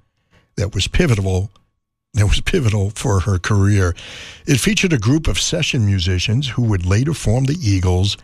[0.56, 1.50] that was pivotal
[2.14, 3.94] that was pivotal for her career.
[4.46, 8.16] It featured a group of session musicians who would later form the Eagles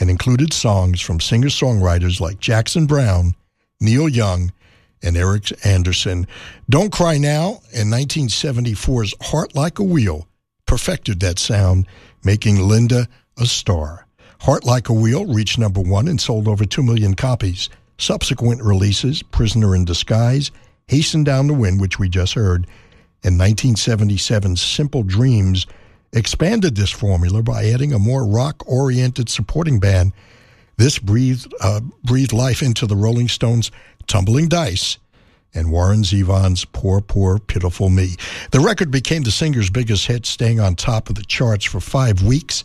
[0.00, 3.34] and included songs from singer songwriters like Jackson Browne,
[3.80, 4.52] Neil Young,
[5.02, 6.26] and Eric Andersen.
[6.70, 10.26] Don't Cry Now and 1974's Heart Like a Wheel
[10.66, 11.86] perfected that sound,
[12.24, 13.08] making Linda
[13.38, 14.06] a star.
[14.40, 17.68] Heart Like a Wheel reached number one and sold over 2 million copies.
[17.98, 20.50] Subsequent releases, Prisoner in Disguise,
[20.88, 22.66] Hasten Down the Wind, which we just heard,
[23.24, 25.66] and 1977's Simple Dreams
[26.12, 30.12] expanded this formula by adding a more rock oriented supporting band.
[30.76, 33.70] This breathed, uh, breathed life into the Rolling Stones'
[34.06, 34.98] Tumbling Dice
[35.54, 38.16] and Warren Zevon's Poor, Poor, Pitiful Me.
[38.50, 42.22] The record became the singer's biggest hit, staying on top of the charts for five
[42.22, 42.64] weeks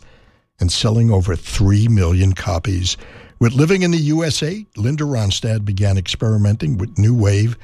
[0.60, 2.96] and selling over 3 million copies.
[3.38, 7.56] With living in the USA, Linda Ronstadt began experimenting with new wave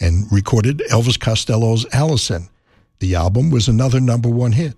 [0.00, 2.48] and recorded Elvis Costello's Alison.
[3.00, 4.76] The album was another number one hit.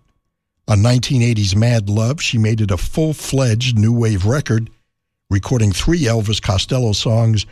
[0.67, 4.71] On 1980's Mad Love, she made it a full fledged new wave record,
[5.29, 7.45] recording three Elvis Costello songs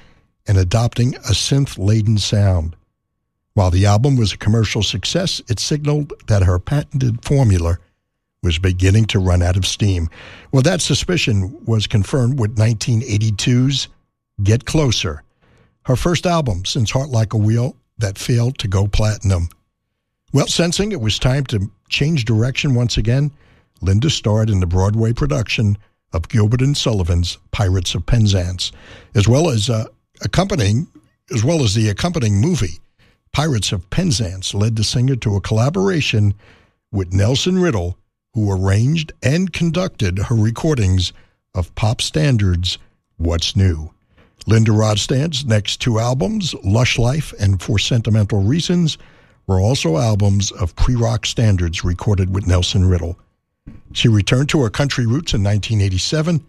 [0.46, 2.74] and adopting a synth laden sound.
[3.54, 7.78] While the album was a commercial success, it signaled that her patented formula
[8.42, 10.08] was beginning to run out of steam.
[10.50, 13.88] Well, that suspicion was confirmed with 1982's
[14.42, 15.22] Get Closer,
[15.84, 19.48] her first album since Heart Like a Wheel that failed to go platinum.
[20.32, 23.32] Well, sensing it was time to change direction once again,
[23.80, 25.76] Linda starred in the Broadway production
[26.12, 28.72] of Gilbert and Sullivan's Pirates of Penzance,
[29.14, 29.86] as well as uh,
[30.22, 30.86] accompanying,
[31.34, 32.78] as well as the accompanying movie.
[33.32, 36.34] Pirates of Penzance led the singer to a collaboration
[36.92, 37.98] with Nelson Riddle,
[38.34, 41.12] who arranged and conducted her recordings
[41.54, 42.78] of pop standards
[43.16, 43.90] What's New.
[44.46, 48.98] Linda Ronstadt's next two albums, Lush Life and For Sentimental Reasons,
[49.46, 53.18] were also albums of pre rock standards recorded with Nelson Riddle.
[53.92, 56.44] She returned to her country roots in 1987,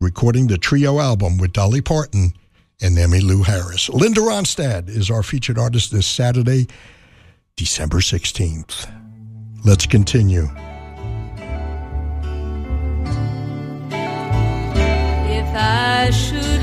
[0.00, 2.32] recording the trio album with Dolly Parton
[2.80, 3.88] and Emmylou Harris.
[3.90, 6.66] Linda Ronstadt is our featured artist this Saturday,
[7.56, 8.90] December 16th.
[9.64, 10.48] Let's continue.
[15.26, 16.53] If I should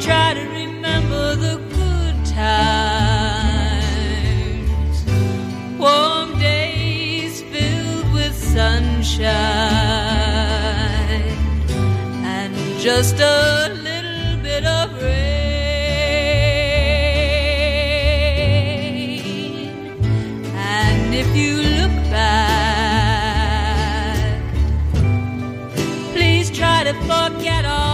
[0.00, 3.06] try to remember the good times.
[5.78, 9.26] Warm days filled with sunshine,
[12.24, 15.36] and just a little bit of rain.
[20.54, 23.36] And if you look back,
[26.12, 27.85] please try to forget all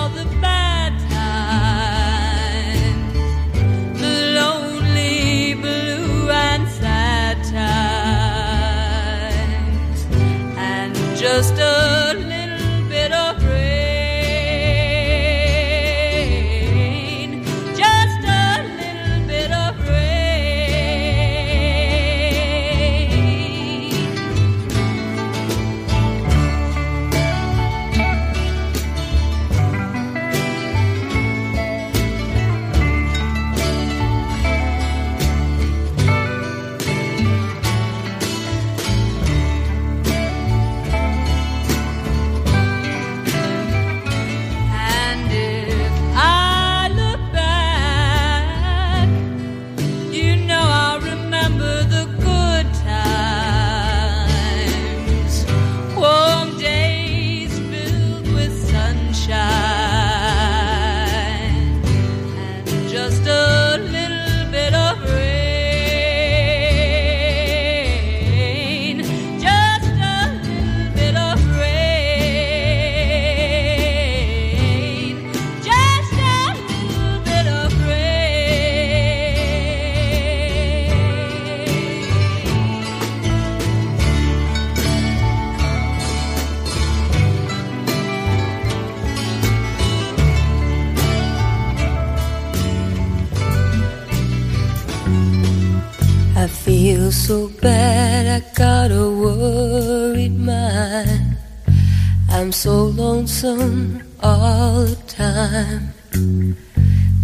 [102.53, 105.95] I'm so lonesome all the time.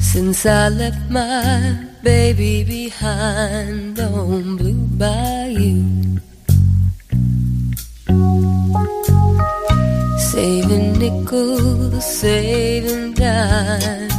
[0.01, 6.17] Since I left my baby behind on Blue Bayou.
[10.33, 14.15] Saving nickels, saving dimes,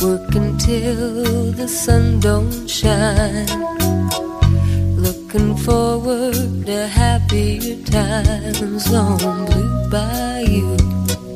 [0.00, 3.79] working till the sun don't shine
[5.32, 11.29] looking forward to happier times on Blue Bayou.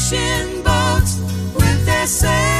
[0.00, 1.18] fishing boats
[1.54, 2.59] with their sails.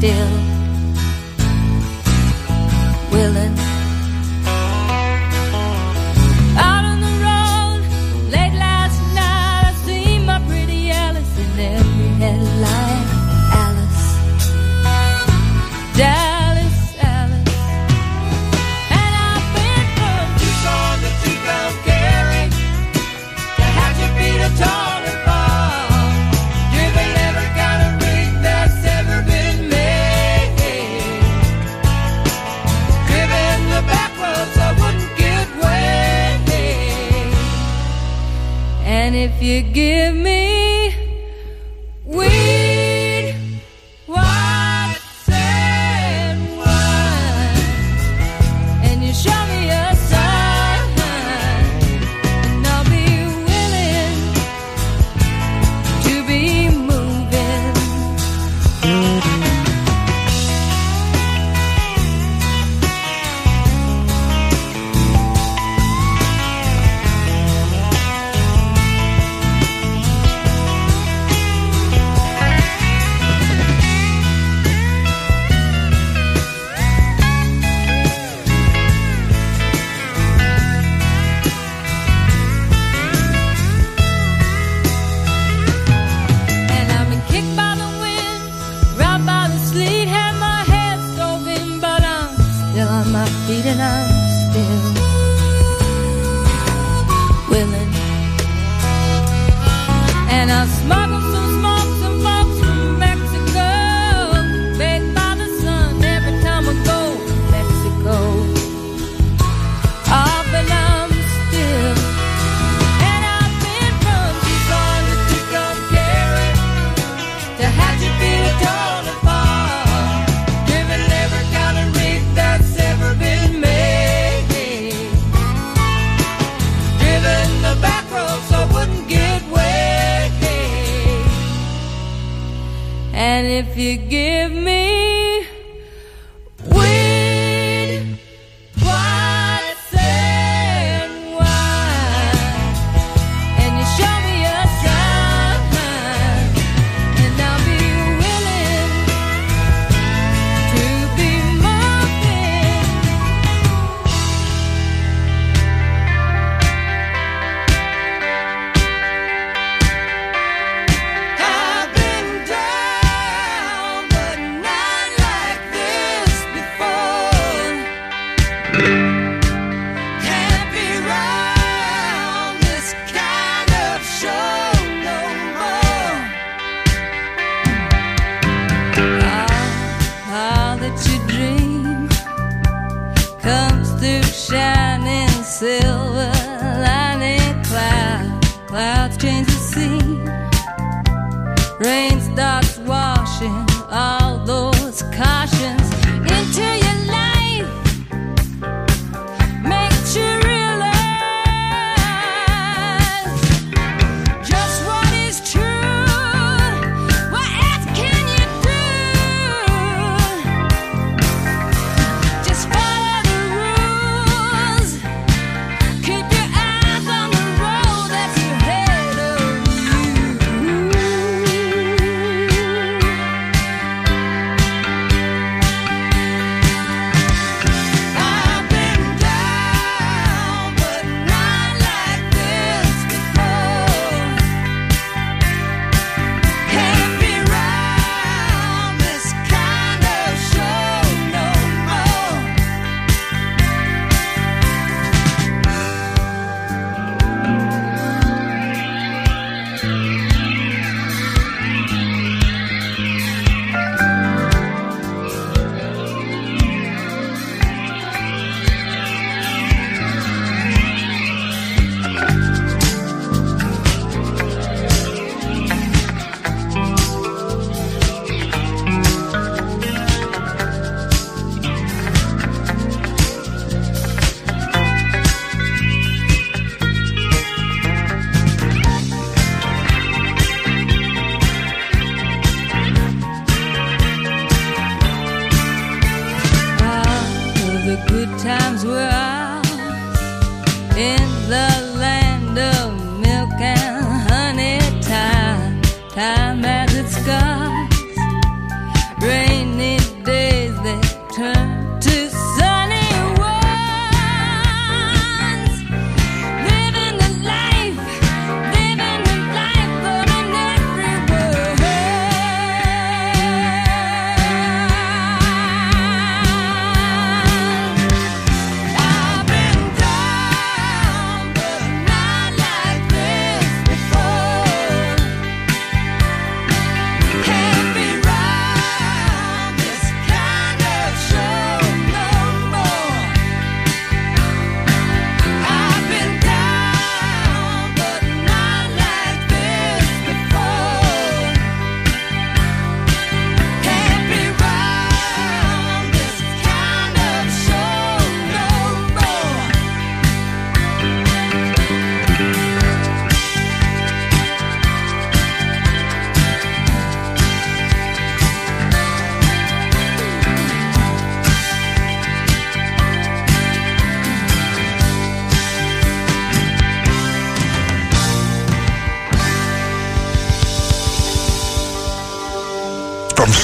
[0.00, 0.37] Still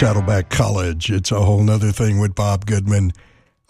[0.04, 1.10] Saddleback College.
[1.10, 3.14] It's a whole nother thing with Bob Goodman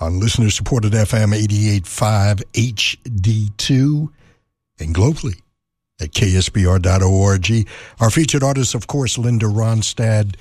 [0.00, 4.08] on listener supported FM 885 HD2
[4.80, 5.40] and globally
[6.00, 7.68] at ksbr.org.
[8.00, 10.34] Our featured artist, of course, Linda Ronstadt.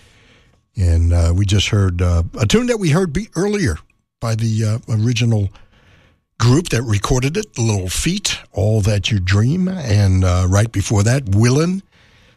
[0.76, 3.78] And uh, we just heard uh, a tune that we heard be- earlier
[4.20, 5.50] by the uh, original
[6.40, 9.68] group that recorded it, Little Feat, All That You Dream.
[9.68, 11.84] And uh, right before that, Willin,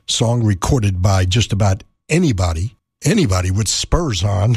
[0.07, 2.76] song recorded by just about anybody,
[3.07, 4.57] anybody with spurs on.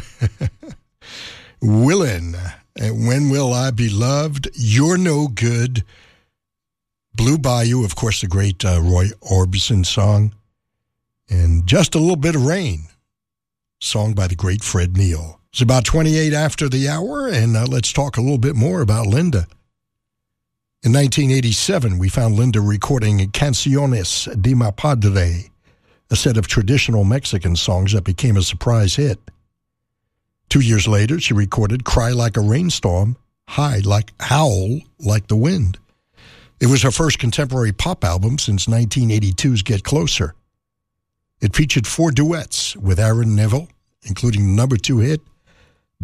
[1.61, 2.35] Willin,
[2.75, 4.49] and When Will I Be Loved?
[4.53, 5.83] You're No Good.
[7.13, 10.33] Blue Bayou, of course, the great uh, Roy Orbison song.
[11.29, 12.87] And Just a Little Bit of Rain,
[13.79, 15.39] song by the great Fred Neil.
[15.51, 19.07] It's about 28 after the hour, and uh, let's talk a little bit more about
[19.07, 19.47] Linda.
[20.81, 25.49] In 1987, we found Linda recording Canciones de Mi Padre,
[26.11, 29.19] a set of traditional Mexican songs that became a surprise hit.
[30.49, 35.77] Two years later, she recorded Cry Like a Rainstorm, High Like Howl Like the Wind.
[36.59, 40.33] It was her first contemporary pop album since 1982's Get Closer.
[41.39, 43.69] It featured four duets with Aaron Neville,
[44.03, 45.21] including the number two hit,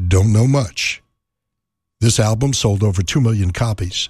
[0.08, 1.02] Don't Know Much.
[2.00, 4.10] This album sold over 2 million copies.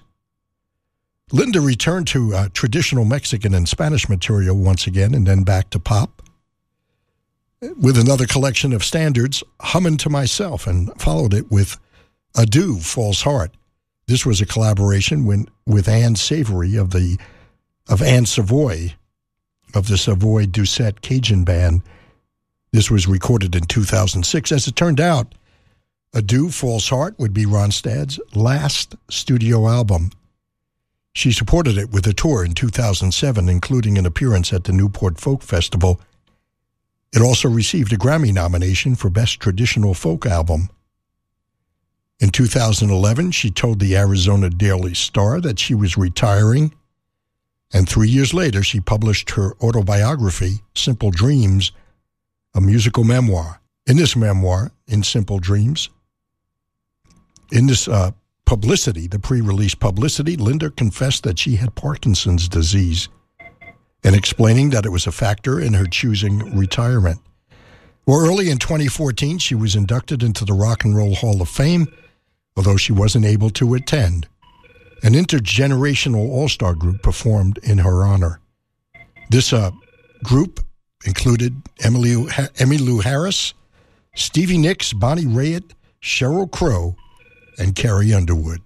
[1.31, 5.79] Linda returned to uh, traditional Mexican and Spanish material once again and then back to
[5.79, 6.21] pop
[7.79, 11.77] with another collection of standards, Humming to Myself, and followed it with
[12.35, 13.51] Adieu, False Heart.
[14.07, 17.17] This was a collaboration when, with Anne Savory of the
[17.87, 18.93] of Anne Savoy
[19.75, 21.81] of the Savoy Doucette Cajun Band.
[22.71, 24.51] This was recorded in 2006.
[24.51, 25.33] As it turned out,
[26.13, 30.11] Adieu, False Heart would be Ronstadt's last studio album.
[31.15, 35.41] She supported it with a tour in 2007, including an appearance at the Newport Folk
[35.41, 36.01] Festival.
[37.13, 40.69] It also received a Grammy nomination for Best Traditional Folk Album.
[42.19, 46.73] In 2011, she told the Arizona Daily Star that she was retiring,
[47.73, 51.71] and three years later, she published her autobiography, Simple Dreams,
[52.53, 53.61] a musical memoir.
[53.87, 55.89] In this memoir, In Simple Dreams,
[57.53, 58.11] in this uh,
[58.45, 63.09] publicity, the pre release publicity, Linda confessed that she had Parkinson's disease
[64.03, 67.19] and explaining that it was a factor in her choosing retirement.
[68.05, 71.87] Well, early in 2014, she was inducted into the Rock and Roll Hall of Fame,
[72.55, 74.27] although she wasn't able to attend.
[75.01, 78.39] An intergenerational all star group performed in her honor.
[79.31, 79.71] This uh,
[80.23, 80.59] group
[81.05, 83.55] included Emily, Emmylou Harris,
[84.15, 86.95] Stevie Nicks, Bonnie Raitt, Sheryl Crow,
[87.57, 88.61] and Carrie Underwood.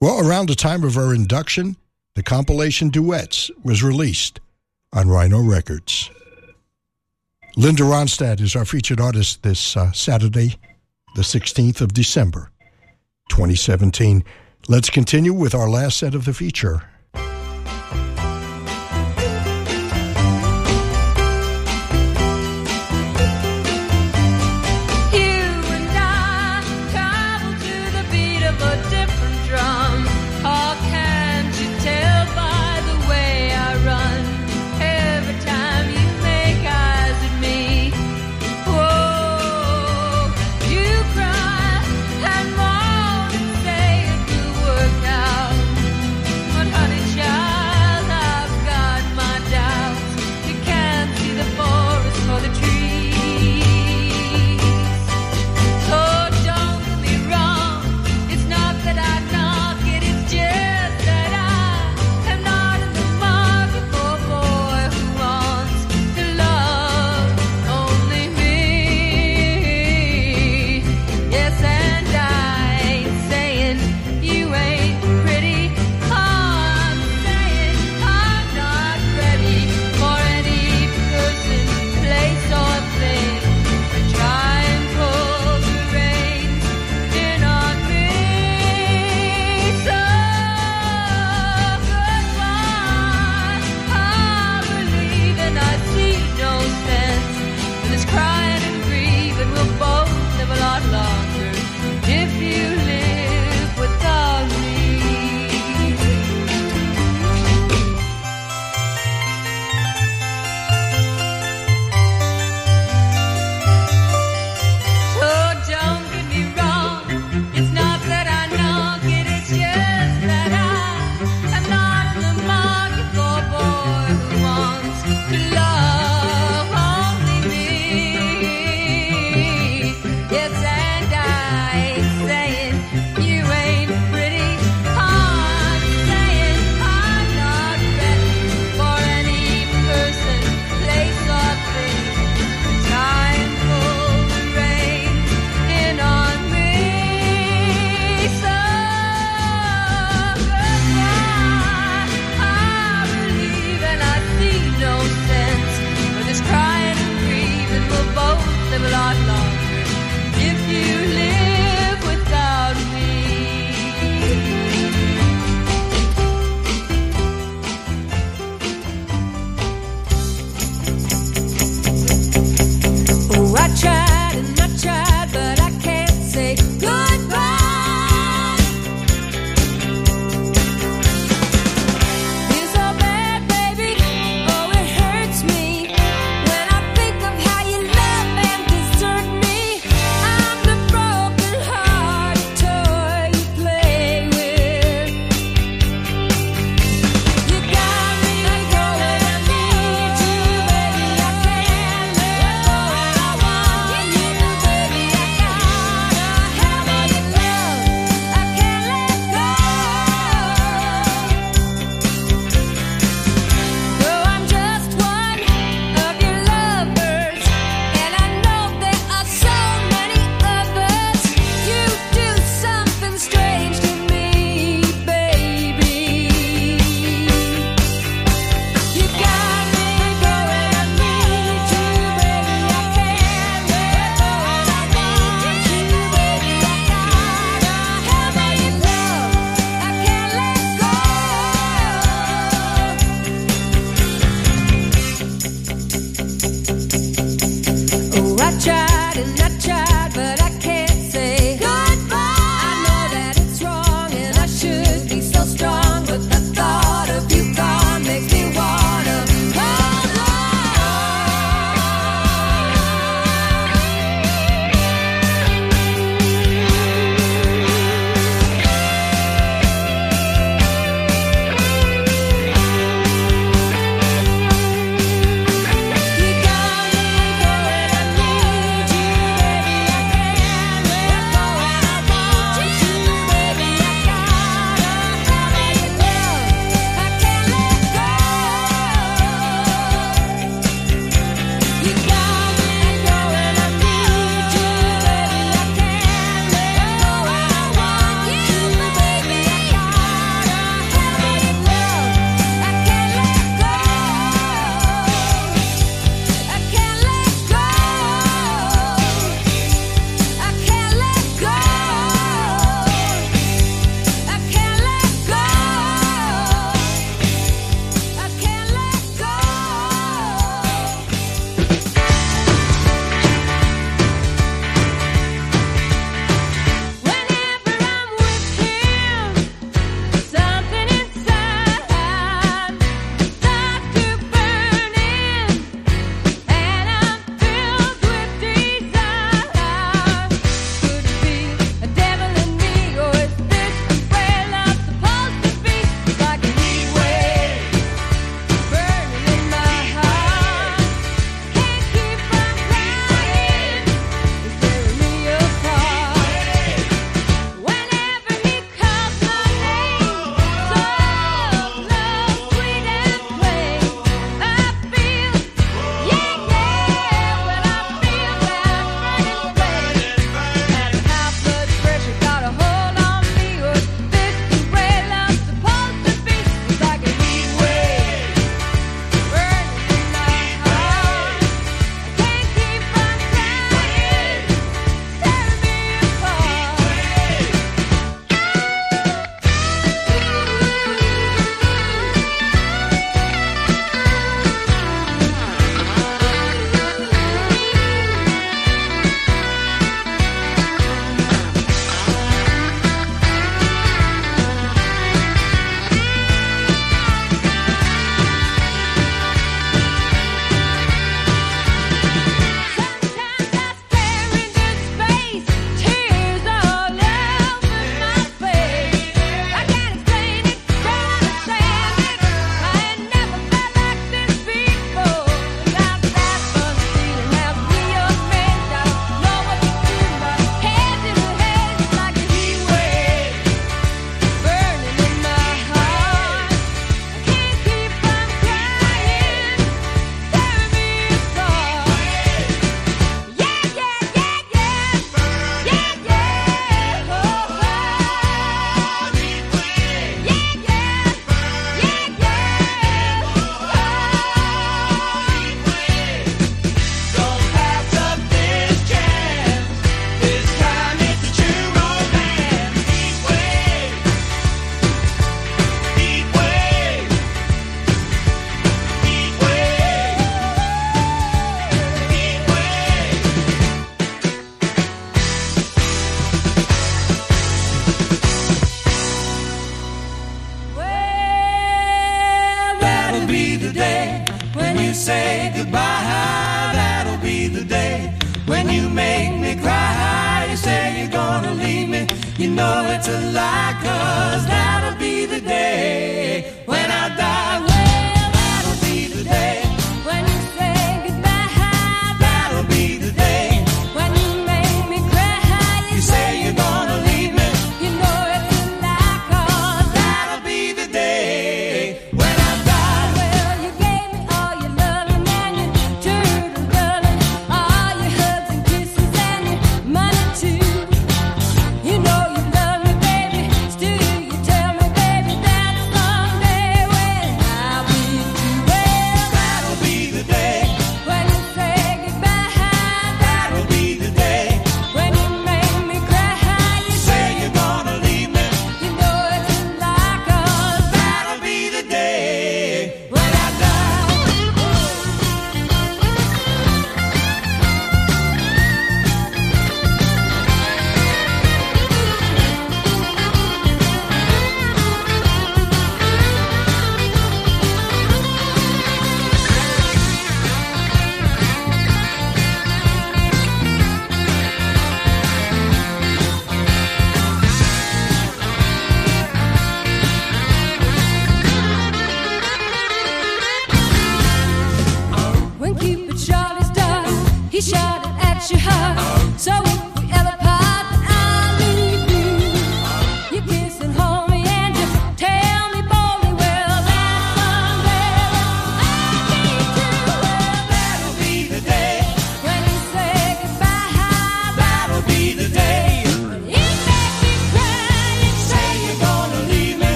[0.00, 1.76] Well, around the time of her induction,
[2.14, 4.40] the compilation Duets was released
[4.92, 6.10] on Rhino Records.
[7.56, 10.56] Linda Ronstadt is our featured artist this uh, Saturday,
[11.16, 12.50] the 16th of December,
[13.30, 14.24] 2017.
[14.68, 16.88] Let's continue with our last set of the feature.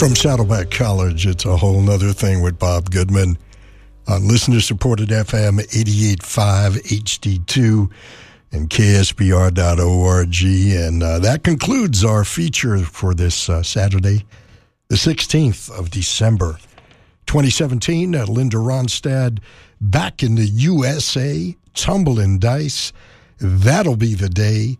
[0.00, 3.36] From Saddleback College, it's a whole nother thing with Bob Goodman
[4.08, 7.90] on listener supported FM 885 HD2
[8.50, 10.36] and KSBR.org.
[10.42, 14.24] And uh, that concludes our feature for this uh, Saturday,
[14.88, 16.56] the 16th of December,
[17.26, 18.14] 2017.
[18.14, 19.38] Uh, Linda Ronstadt
[19.82, 22.94] back in the USA, tumbling dice.
[23.36, 24.78] That'll be the day.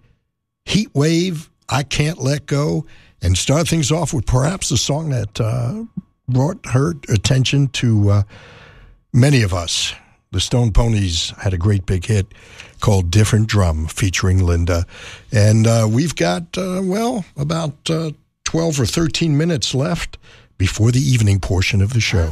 [0.65, 2.87] Heat Wave, I Can't Let Go.
[3.23, 5.85] And start things off with perhaps a song that uh,
[6.29, 8.23] brought her attention to uh,
[9.13, 9.95] many of us.
[10.33, 12.33] The Stone Poneys had a great big hit
[12.81, 14.87] called Different Drum featuring Linda.
[15.33, 18.13] And uh, we've got, uh, well, about uh,
[18.45, 20.19] 12 or 13 minutes left
[20.57, 22.31] before the evening portion of the show.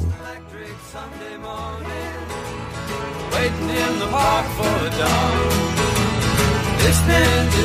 [3.32, 5.48] waiting in the park for dawn.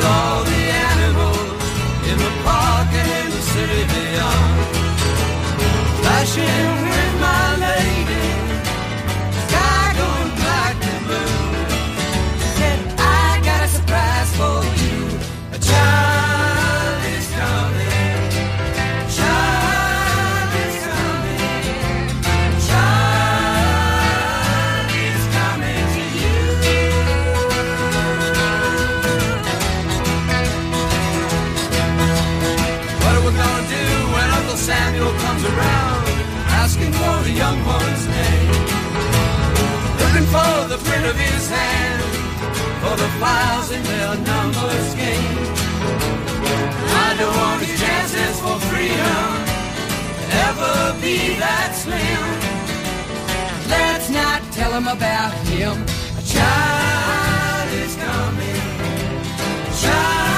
[0.06, 0.63] All the
[3.54, 4.54] city beyond.
[6.00, 8.23] Flashing with my lady,
[40.34, 42.02] for the print of his hand,
[42.82, 45.38] for the files in their numbers game.
[47.06, 49.54] I don't want his chances for freedom
[50.48, 52.24] ever be that slim.
[53.70, 55.76] Let's not tell him about him.
[56.18, 58.62] A child is coming.
[59.82, 60.33] Child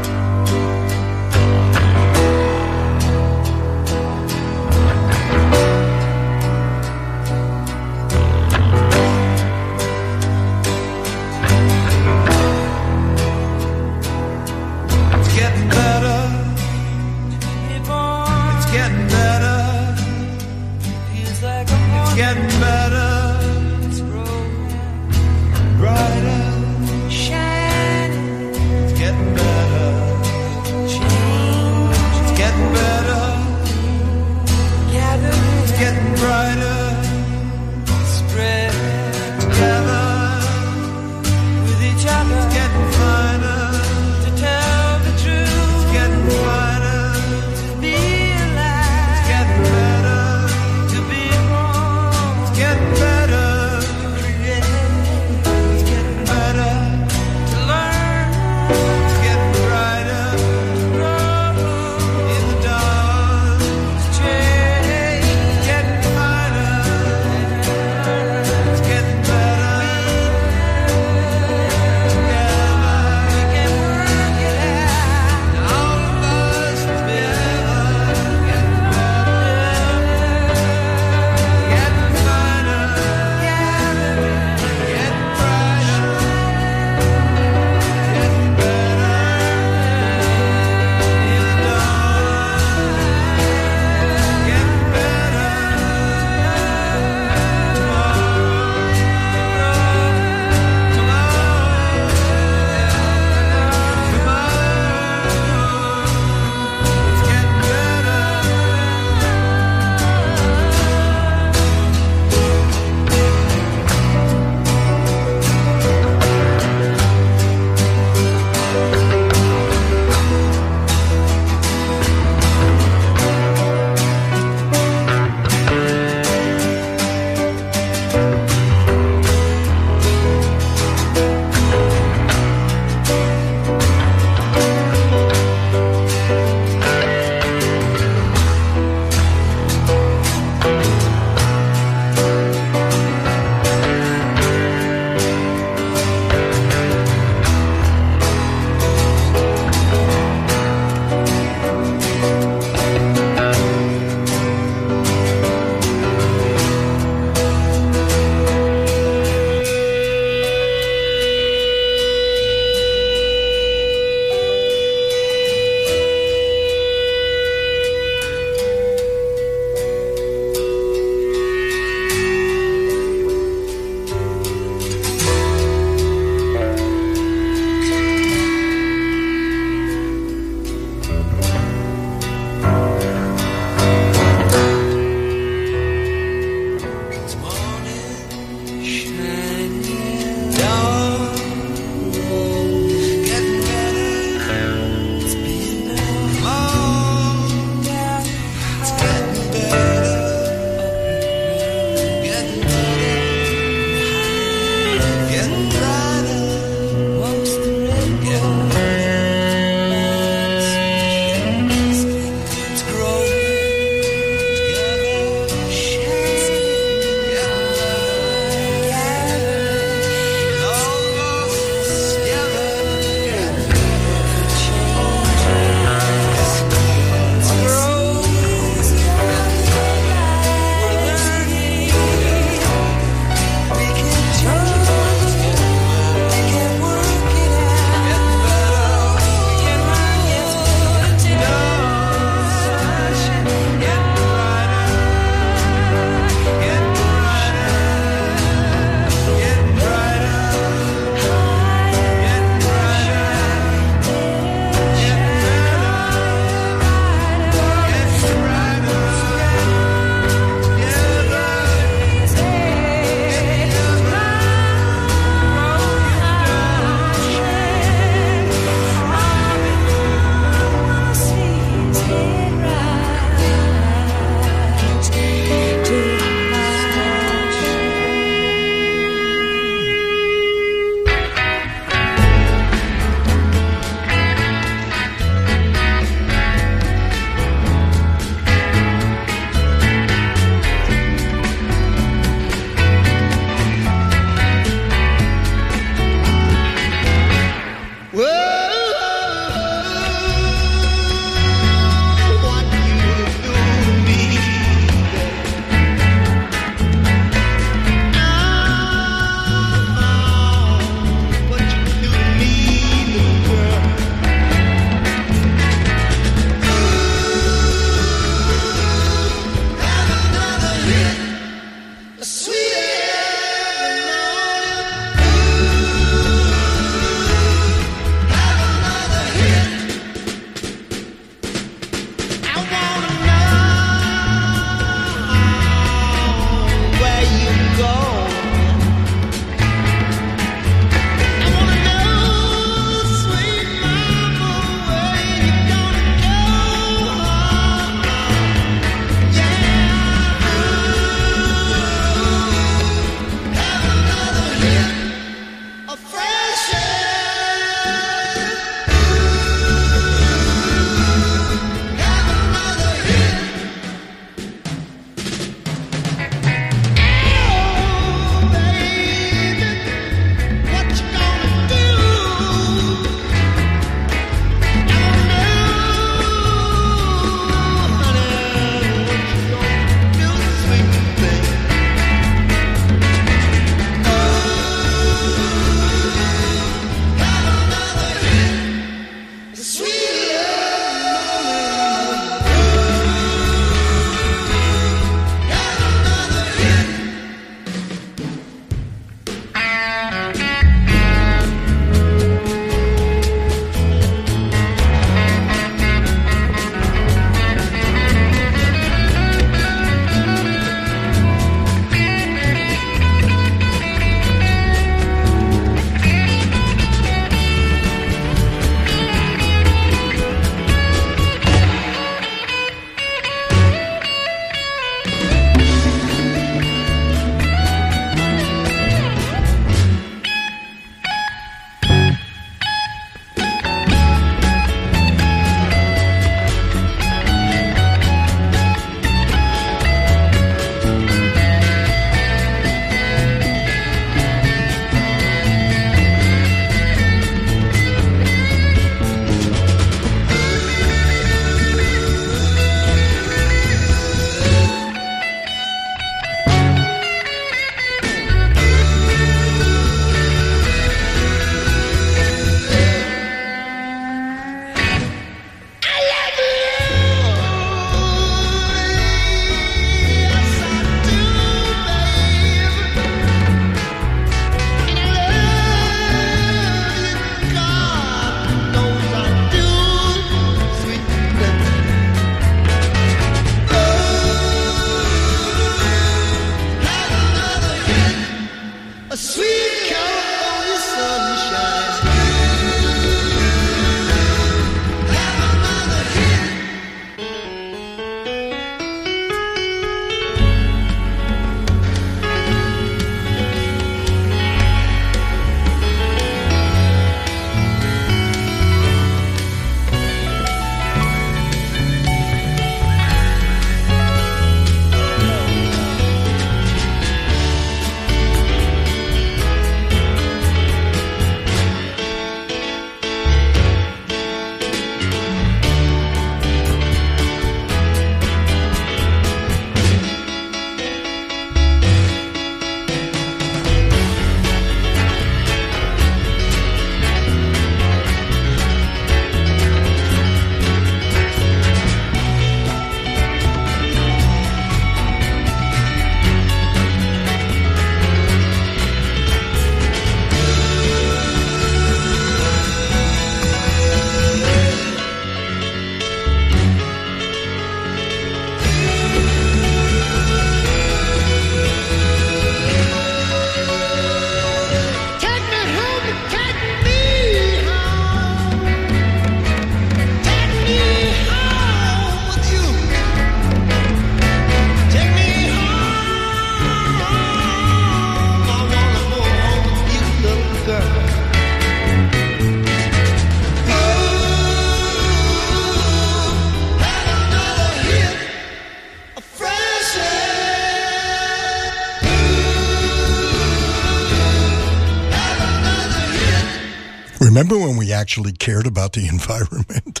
[598.06, 600.00] actually cared about the environment?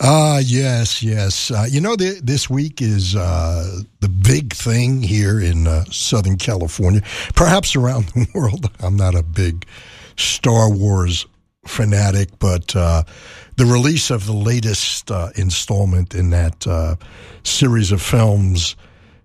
[0.00, 1.50] Ah, yes, yes.
[1.50, 6.38] Uh, you know, th- this week is uh, the big thing here in uh, Southern
[6.38, 7.02] California,
[7.34, 8.70] perhaps around the world.
[8.80, 9.66] I'm not a big
[10.16, 11.26] Star Wars
[11.66, 13.02] fanatic, but uh,
[13.56, 16.96] the release of the latest uh, installment in that uh,
[17.42, 18.74] series of films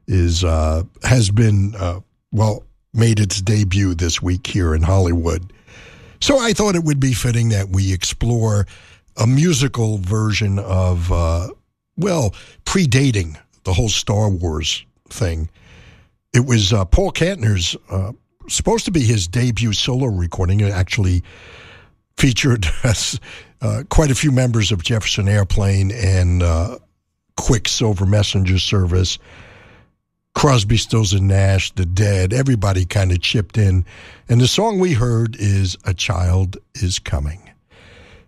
[0.08, 2.02] is uh, has been uh,
[2.34, 5.54] well made its debut this week here in Hollywood.
[6.24, 8.66] So I thought it would be fitting that we explore
[9.18, 11.50] a musical version of uh,
[11.98, 15.50] well predating the whole Star Wars thing.
[16.34, 18.14] It was uh, Paul Kantner's uh,
[18.48, 20.62] supposed to be his debut solo recording.
[20.62, 21.24] It actually
[22.16, 22.68] featured
[23.62, 26.80] uh, quite a few members of Jefferson Airplane and uh,
[27.36, 29.20] Quicksilver Messenger Service,
[30.36, 32.34] Crosby, Stills and Nash, The Dead.
[32.34, 33.86] Everybody kind of chipped in,
[34.28, 37.50] and the song we heard is "A Child Is Coming."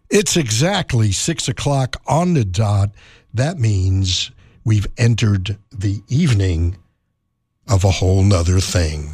[0.09, 2.91] It's exactly six o'clock on the dot.
[3.33, 4.31] That means
[4.63, 6.77] we've entered the evening
[7.67, 9.11] of a whole nother thing.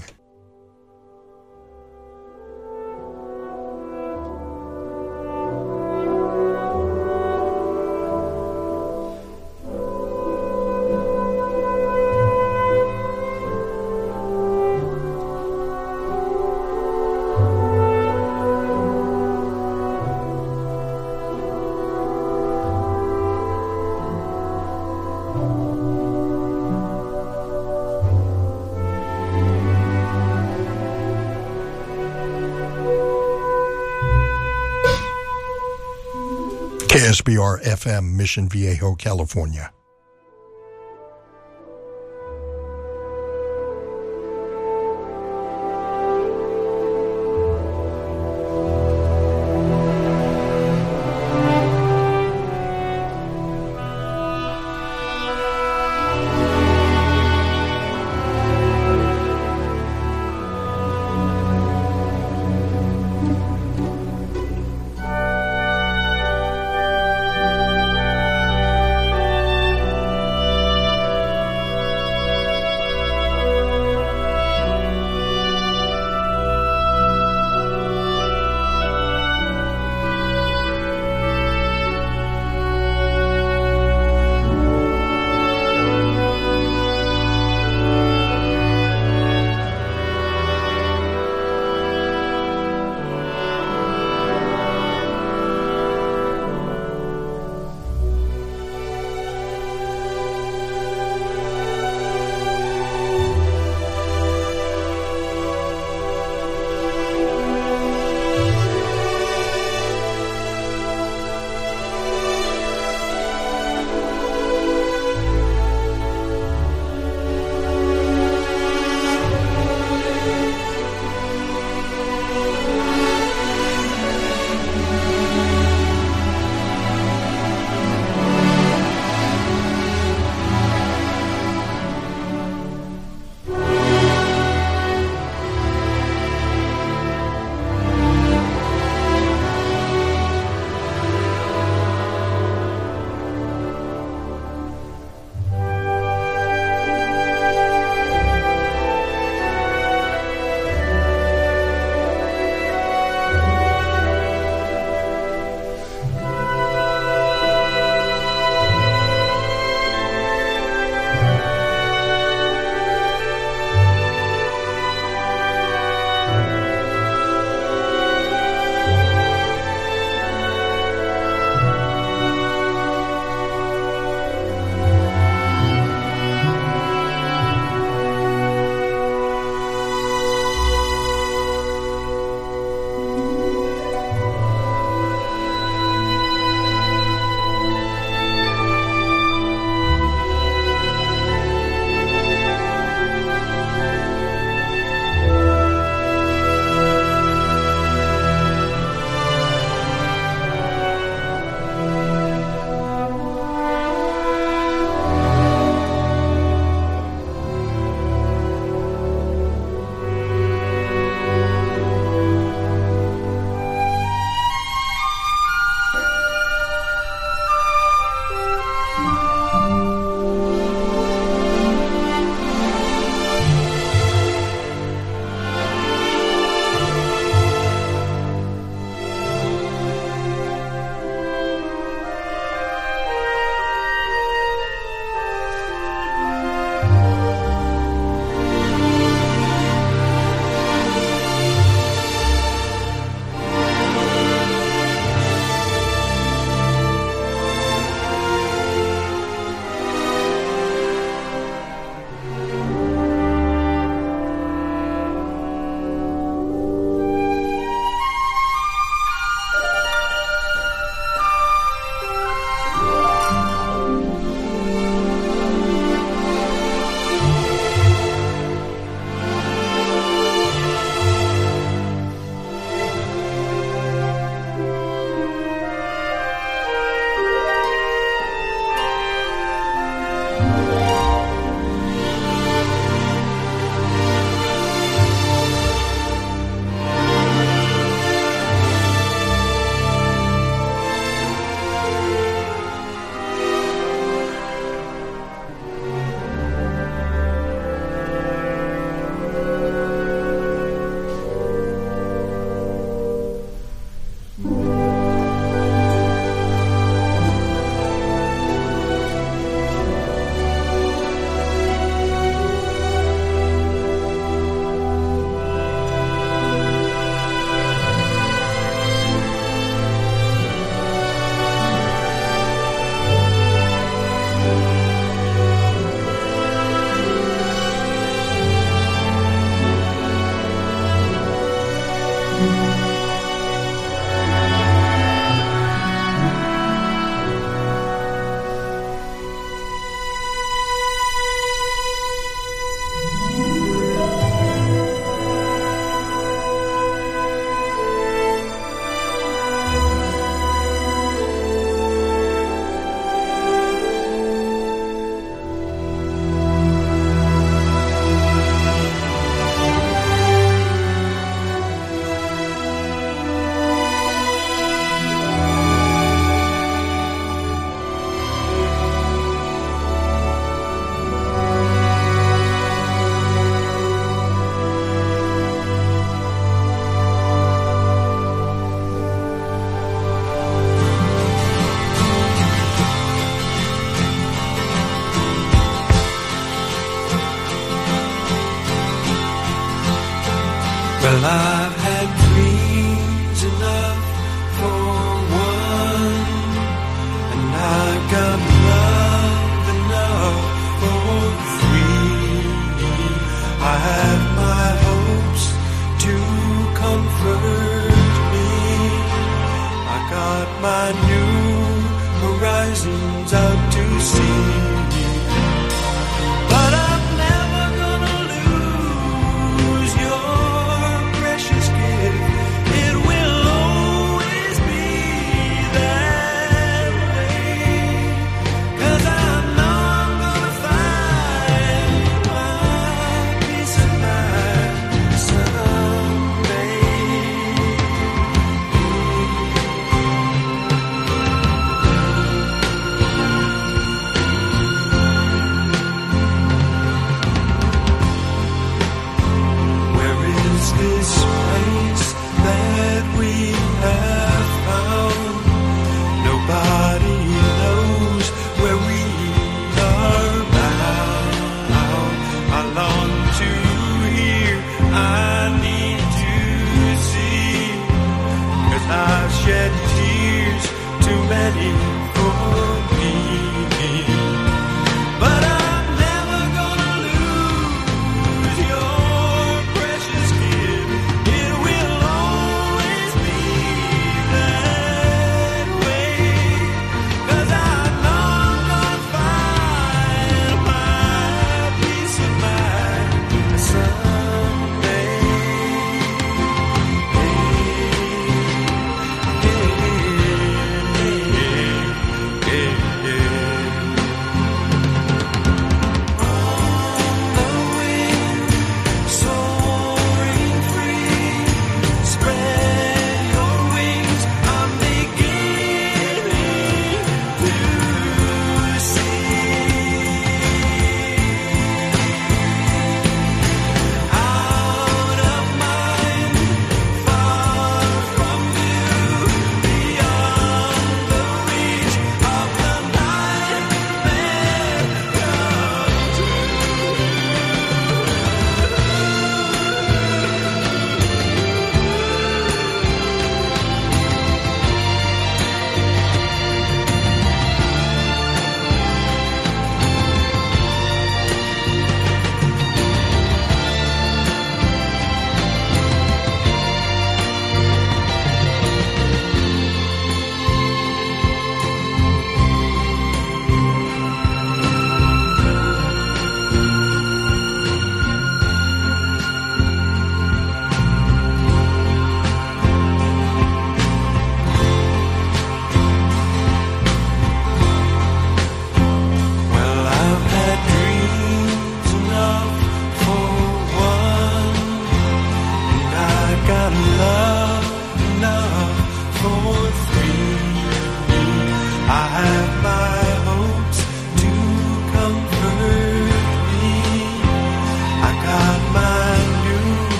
[37.11, 39.73] KSBR FM, Mission Viejo, California.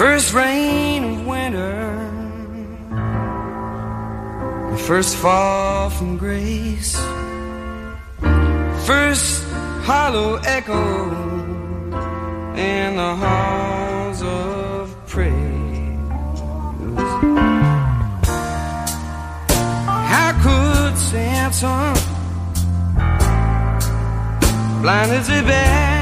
[0.00, 1.92] First rain of winter,
[4.70, 6.96] the first fall from grace,
[8.86, 9.44] first
[9.84, 11.10] hollow echo
[12.56, 15.34] in the halls of praise.
[20.12, 21.92] How could Samson,
[24.80, 25.99] blind as a bat,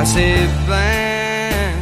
[0.00, 0.32] I say
[0.64, 1.76] blind,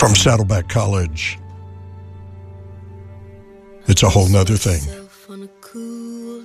[0.00, 1.38] from Saddleback College.
[3.86, 4.80] It's a whole nother thing.
[5.60, 6.42] cool.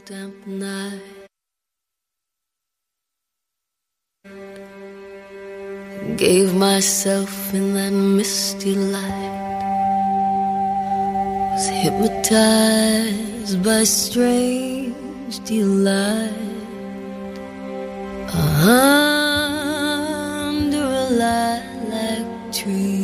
[6.17, 9.31] Gave myself in that misty light.
[11.53, 16.33] Was hypnotized by strange delight.
[20.67, 22.94] Under a lilac tree.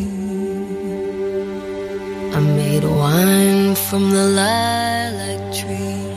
[3.92, 6.16] From the lilac tree.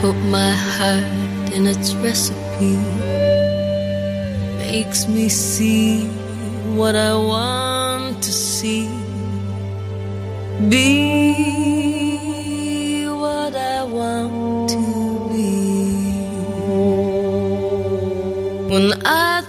[0.00, 2.76] Put my heart in its recipe.
[4.58, 6.06] Makes me see
[6.78, 8.86] what I want to see.
[10.68, 10.86] Be
[13.08, 15.50] what I want to be.
[18.70, 19.39] When I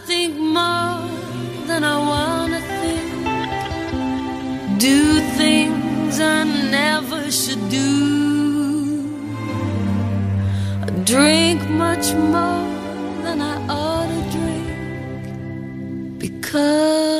[7.71, 7.87] do.
[10.85, 12.67] I drink much more
[13.23, 14.67] than I ought to drink
[16.19, 17.10] because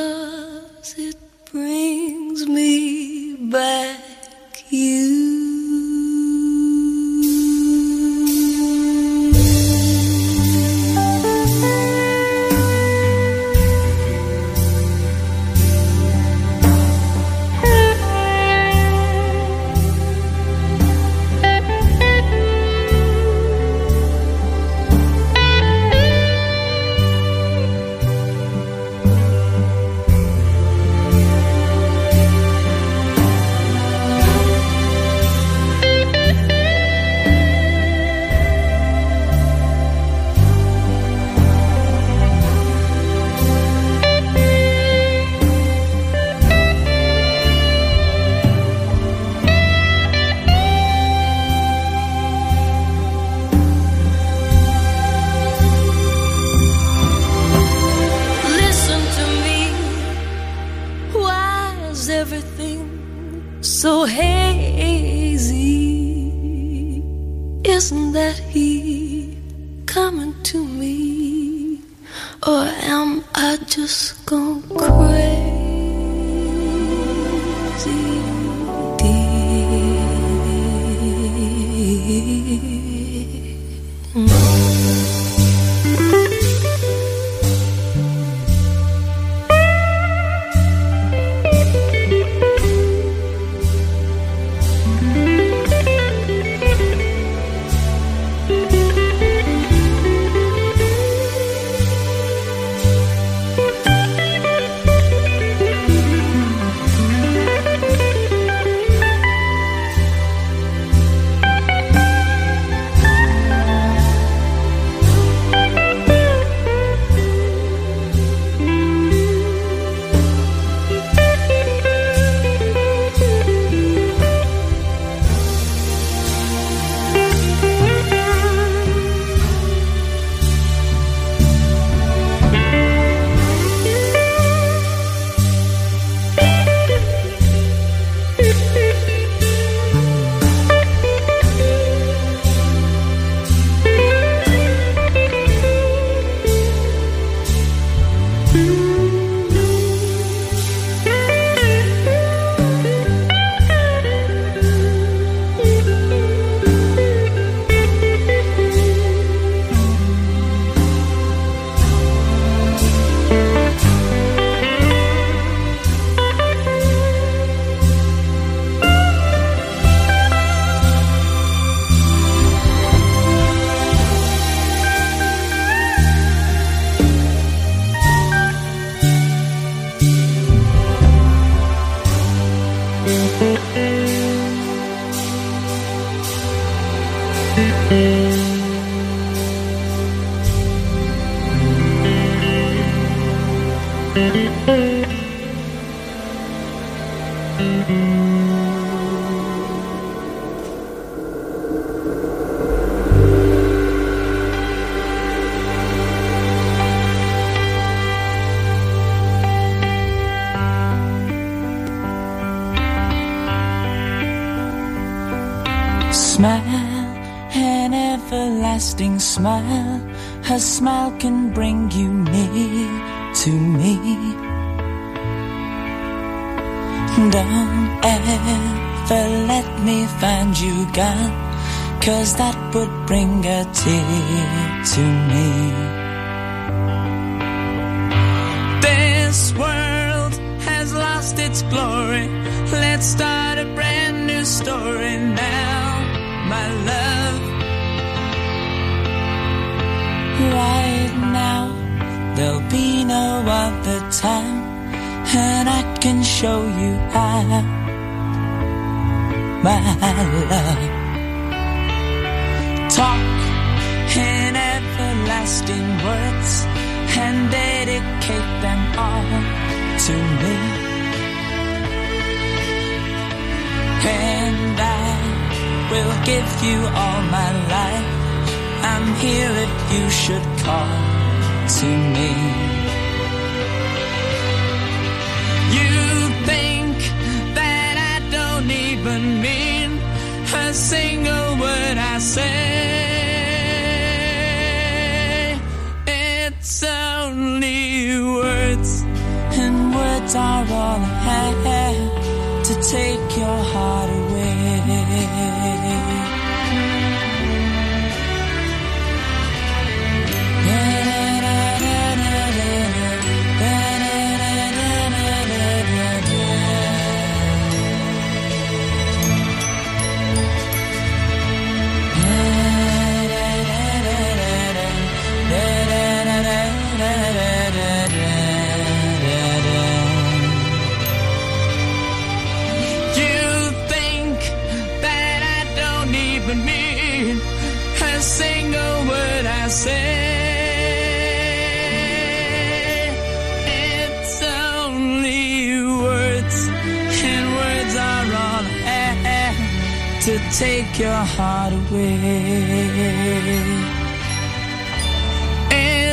[281.82, 282.31] to me.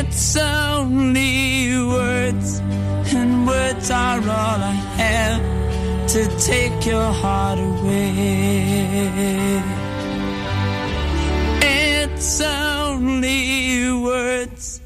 [0.02, 2.60] It's only words,
[3.12, 5.42] and words are all I have
[6.08, 8.02] to take your heart away.
[11.60, 14.80] It's only words,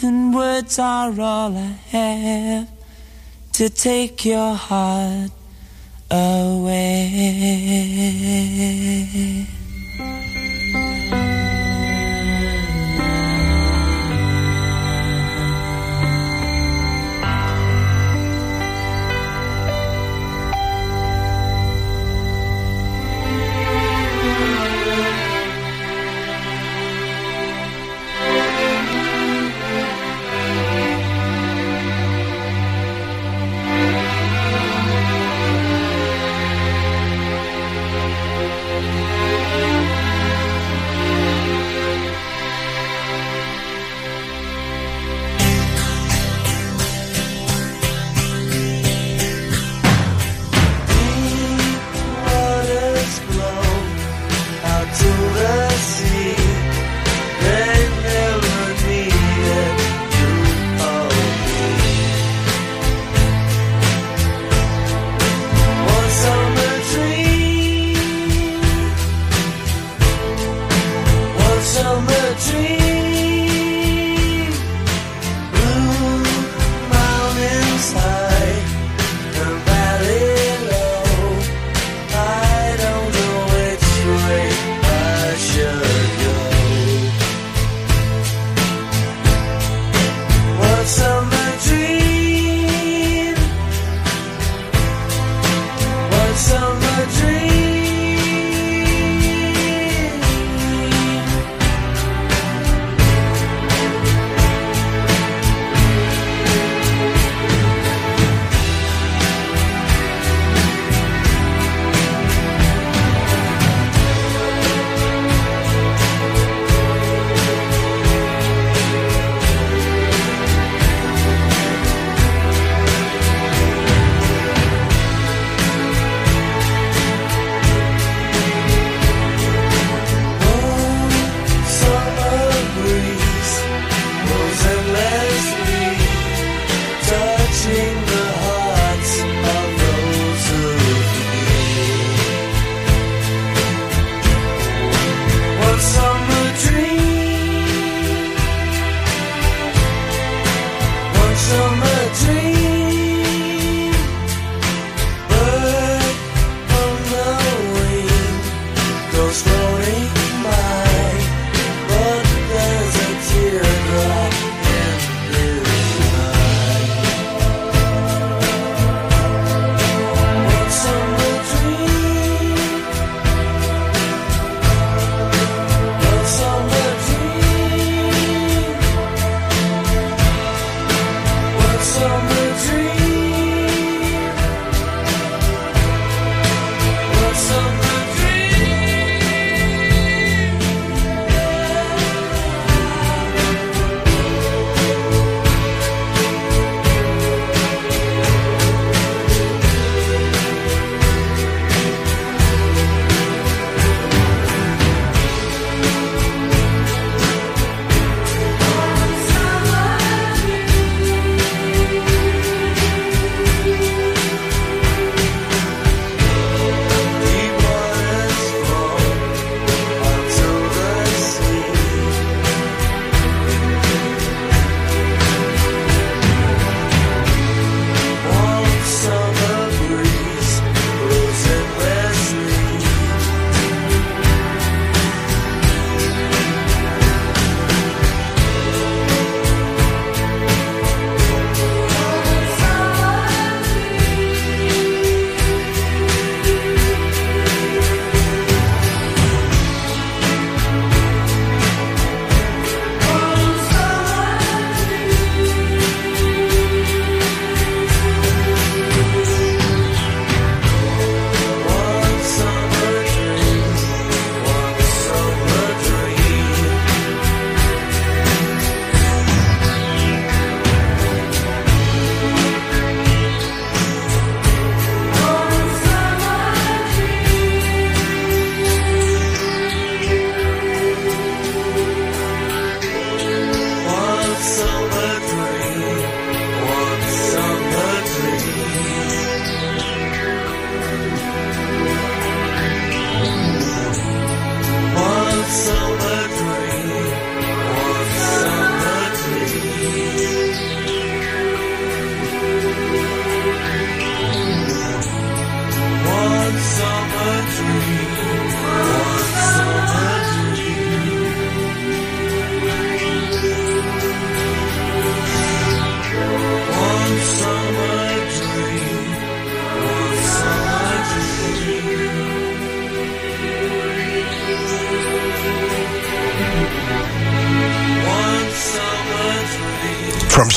[0.00, 2.68] and words are all I have
[3.58, 5.32] to take your heart
[6.10, 6.96] away.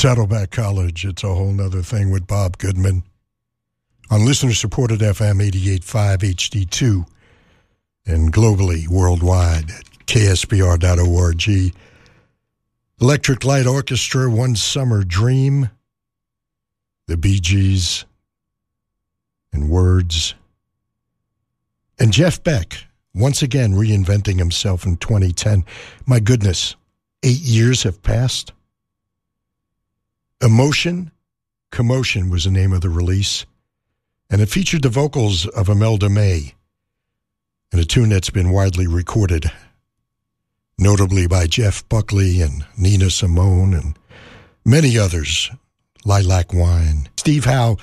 [0.10, 3.04] Saddleback College, it's a whole nother thing with Bob Goodman.
[4.10, 7.06] On listener supported FM 885 HD2
[8.08, 11.76] and globally worldwide at ksbr.org.
[13.00, 15.70] Electric Light Orchestra, One Summer Dream,
[17.06, 18.06] the Bee Gees,
[19.54, 20.34] and Words.
[22.00, 25.64] And Jeff Beck, once again reinventing himself in 2010.
[26.08, 26.76] My goodness,
[27.22, 28.54] eight years have passed.
[30.42, 31.12] Emotion,
[31.70, 33.46] Commotion was the name of the release,
[34.30, 36.54] and it featured the vocals of Imelda May,
[37.74, 39.52] and a tune that's been widely recorded,
[40.78, 44.00] notably by Jeff Buckley and Nina Simone and
[44.64, 45.52] many others,
[46.06, 47.10] Lilac Wine.
[47.18, 47.76] Steve Howe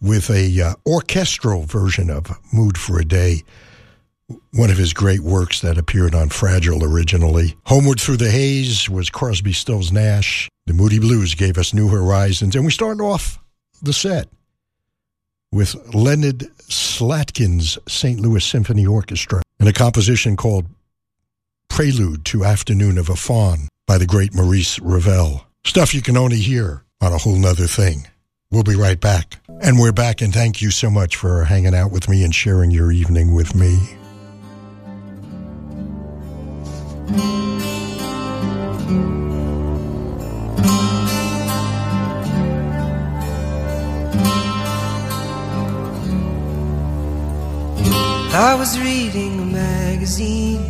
[0.00, 3.42] with a uh, orchestral version of Mood for a Day,
[4.52, 7.56] one of his great works that appeared on Fragile originally.
[7.64, 10.48] Homeward Through the Haze was Crosby, Stills, Nash.
[10.66, 13.38] The Moody Blues gave us New Horizons, and we started off
[13.82, 14.28] the set
[15.52, 18.18] with Leonard Slatkin's St.
[18.18, 20.66] Louis Symphony Orchestra and a composition called
[21.68, 25.44] Prelude to Afternoon of a Faun by the great Maurice Ravel.
[25.64, 28.08] Stuff you can only hear on a whole nother thing.
[28.50, 29.38] We'll be right back.
[29.60, 32.70] And we're back, and thank you so much for hanging out with me and sharing
[32.70, 33.96] your evening with me.
[48.54, 50.62] I was reading a magazine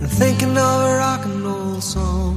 [0.00, 2.36] and thinking of a rock and roll song.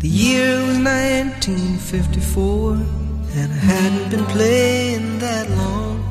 [0.00, 6.02] The year was 1954, and I hadn't been playing that long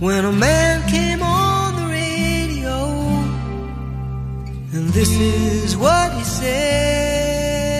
[0.00, 2.76] when a man came on the radio,
[4.74, 7.70] and this is what he said.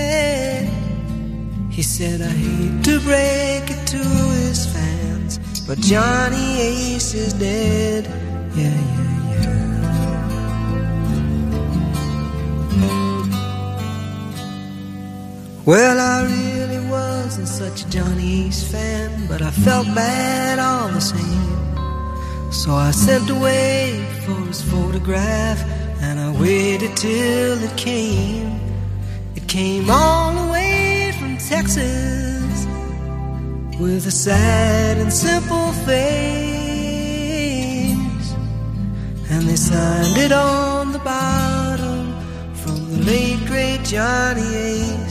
[1.68, 8.19] He said, I hate to break it to his fans, but Johnny Ace is dead.
[15.66, 22.50] Well, I really wasn't such a Johnny fan, but I felt bad all the same.
[22.50, 25.62] So I sent away for his photograph,
[26.00, 28.58] and I waited till it came.
[29.36, 32.66] It came all the way from Texas
[33.78, 36.59] with a sad and simple face.
[39.32, 42.12] And they signed it on the bottom
[42.52, 45.09] from the late great Johnny Ace.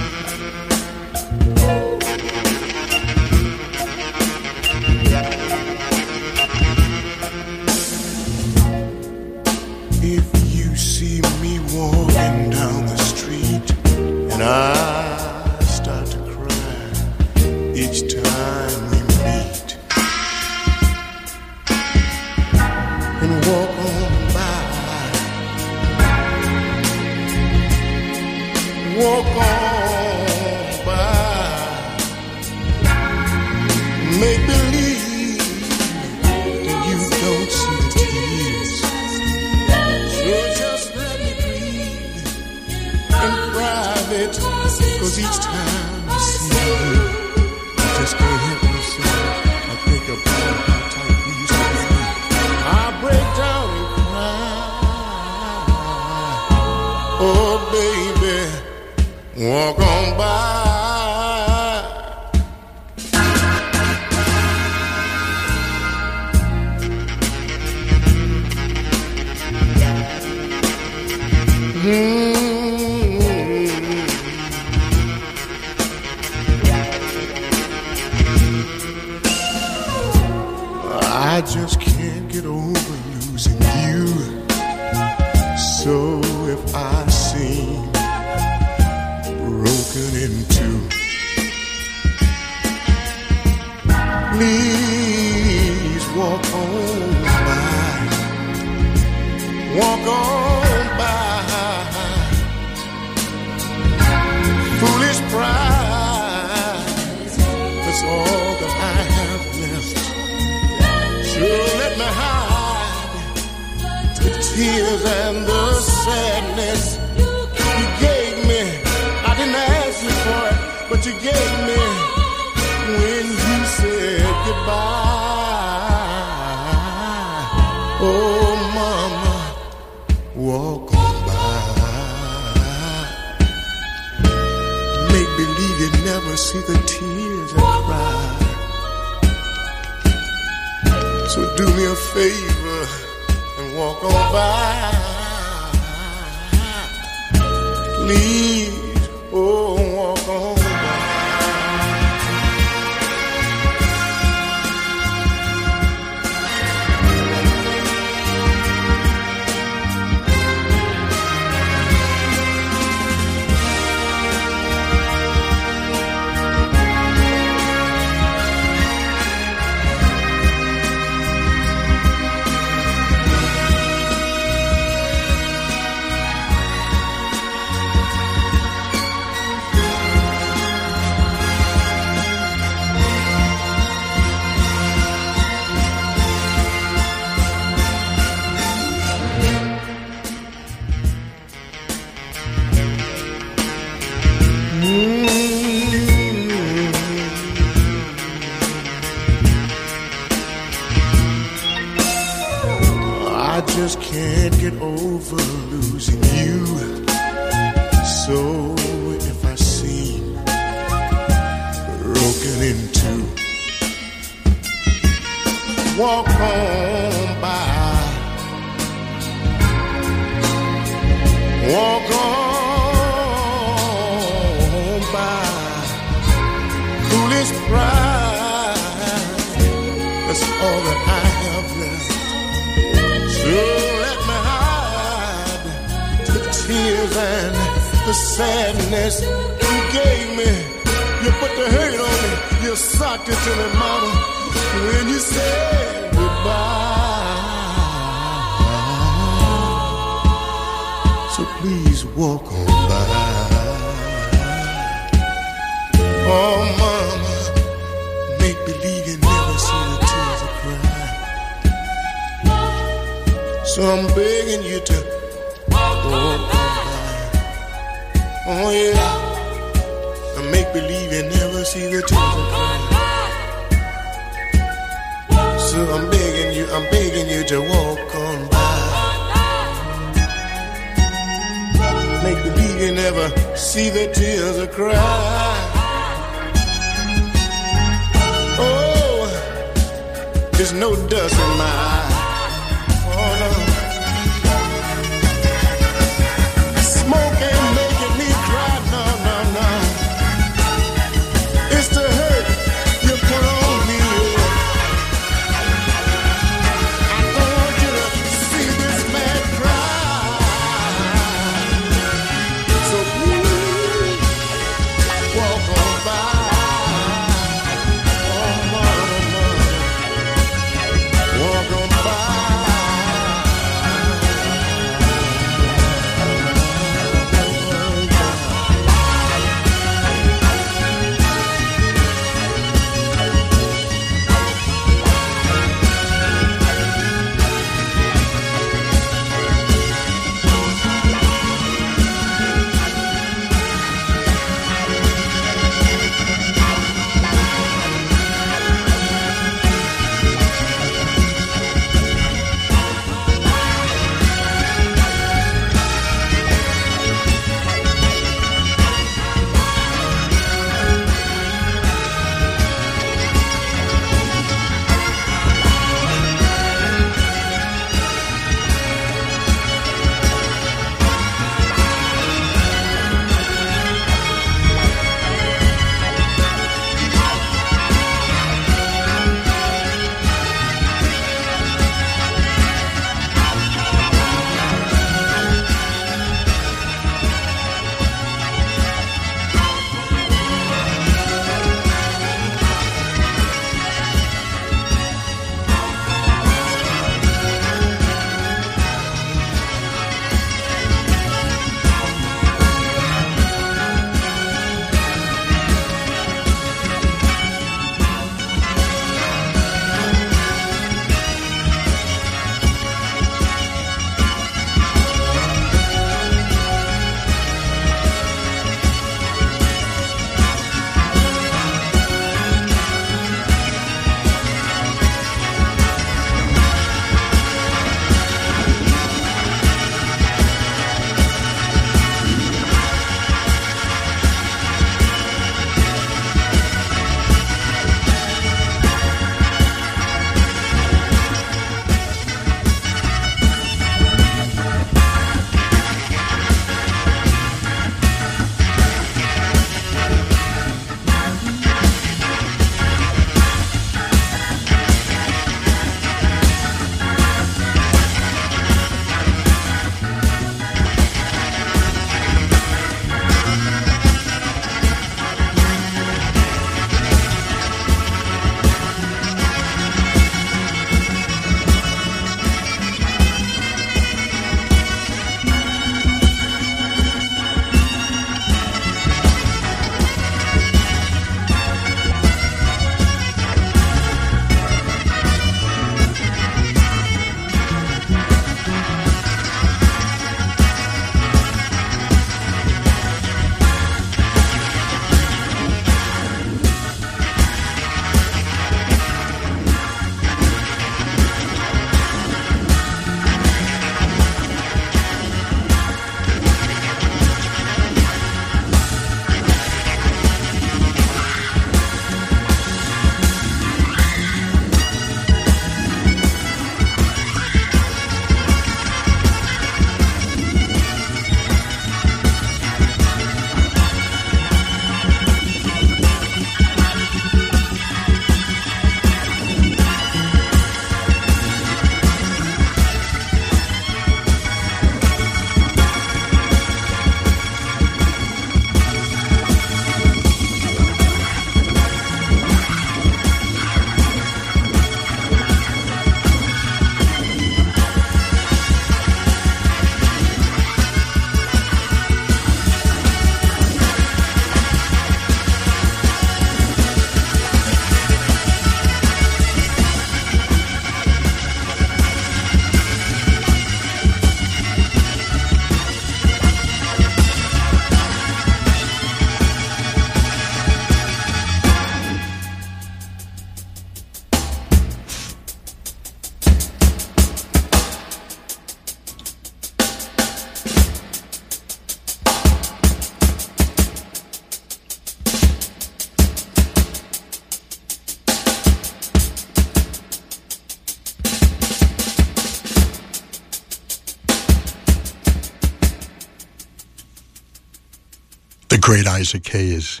[598.88, 600.00] Great Isaac Hayes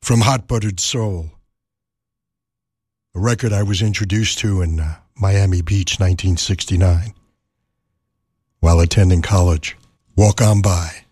[0.00, 1.32] from Hot Buttered Soul,
[3.14, 7.12] a record I was introduced to in uh, Miami Beach, 1969,
[8.60, 9.76] while attending college.
[10.16, 11.04] Walk on by.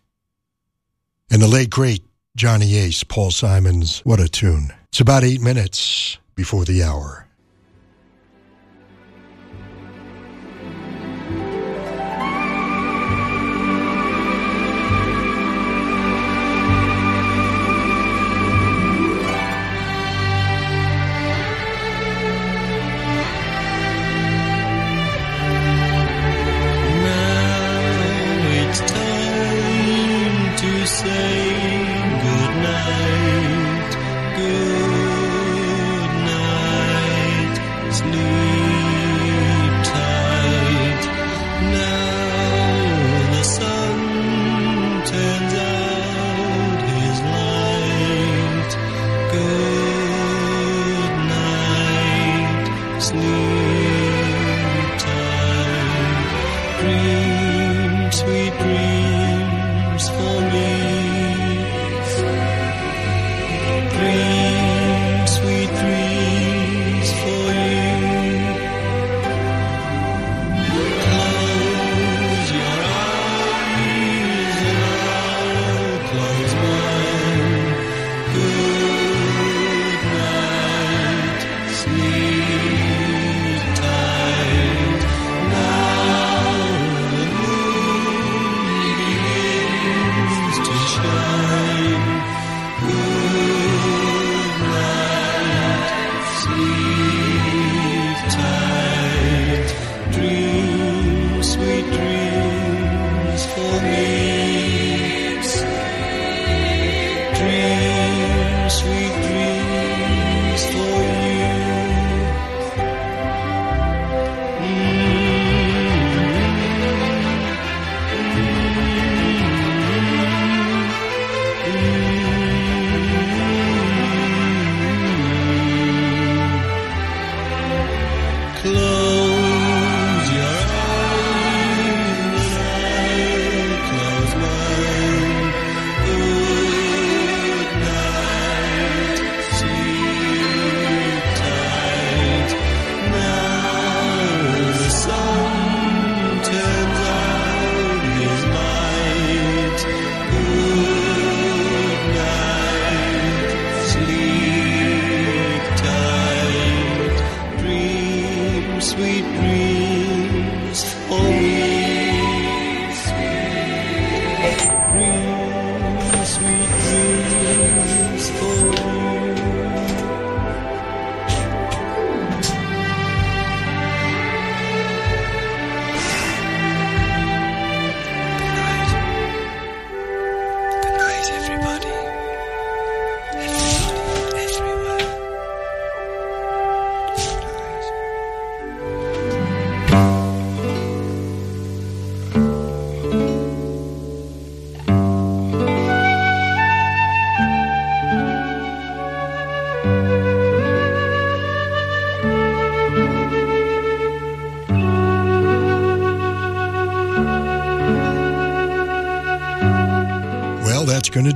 [1.31, 2.05] And the late, great
[2.36, 4.73] Johnny Ace, Paul Simon's, what a tune.
[4.89, 7.27] It's about eight minutes before the hour.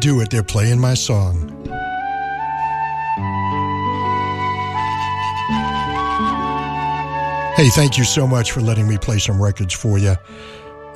[0.02, 0.30] Do it.
[0.30, 1.48] They're playing my song.
[7.54, 10.16] Hey, thank you so much for letting me play some records for you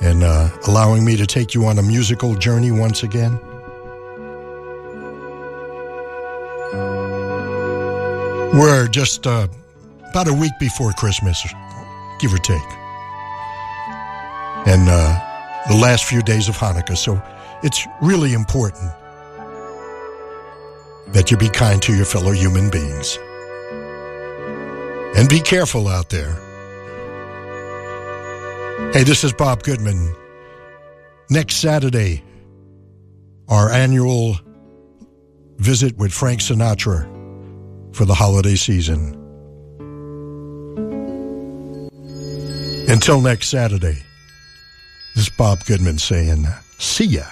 [0.01, 3.39] and uh, allowing me to take you on a musical journey once again.
[8.59, 9.47] We're just uh,
[10.09, 11.41] about a week before Christmas,
[12.19, 12.59] give or take.
[14.67, 16.97] And uh, the last few days of Hanukkah.
[16.97, 17.21] So
[17.63, 18.91] it's really important
[21.17, 23.17] that you be kind to your fellow human beings.
[25.17, 26.31] And be careful out there.
[28.93, 30.15] Hey, this is Bob Goodman.
[31.31, 32.23] Next Saturday,
[33.47, 34.37] our annual
[35.57, 37.09] visit with Frank Sinatra
[37.95, 39.15] for the holiday season.
[42.87, 44.03] Until next Saturday,
[45.15, 46.45] this is Bob Goodman saying,
[46.77, 47.23] see ya.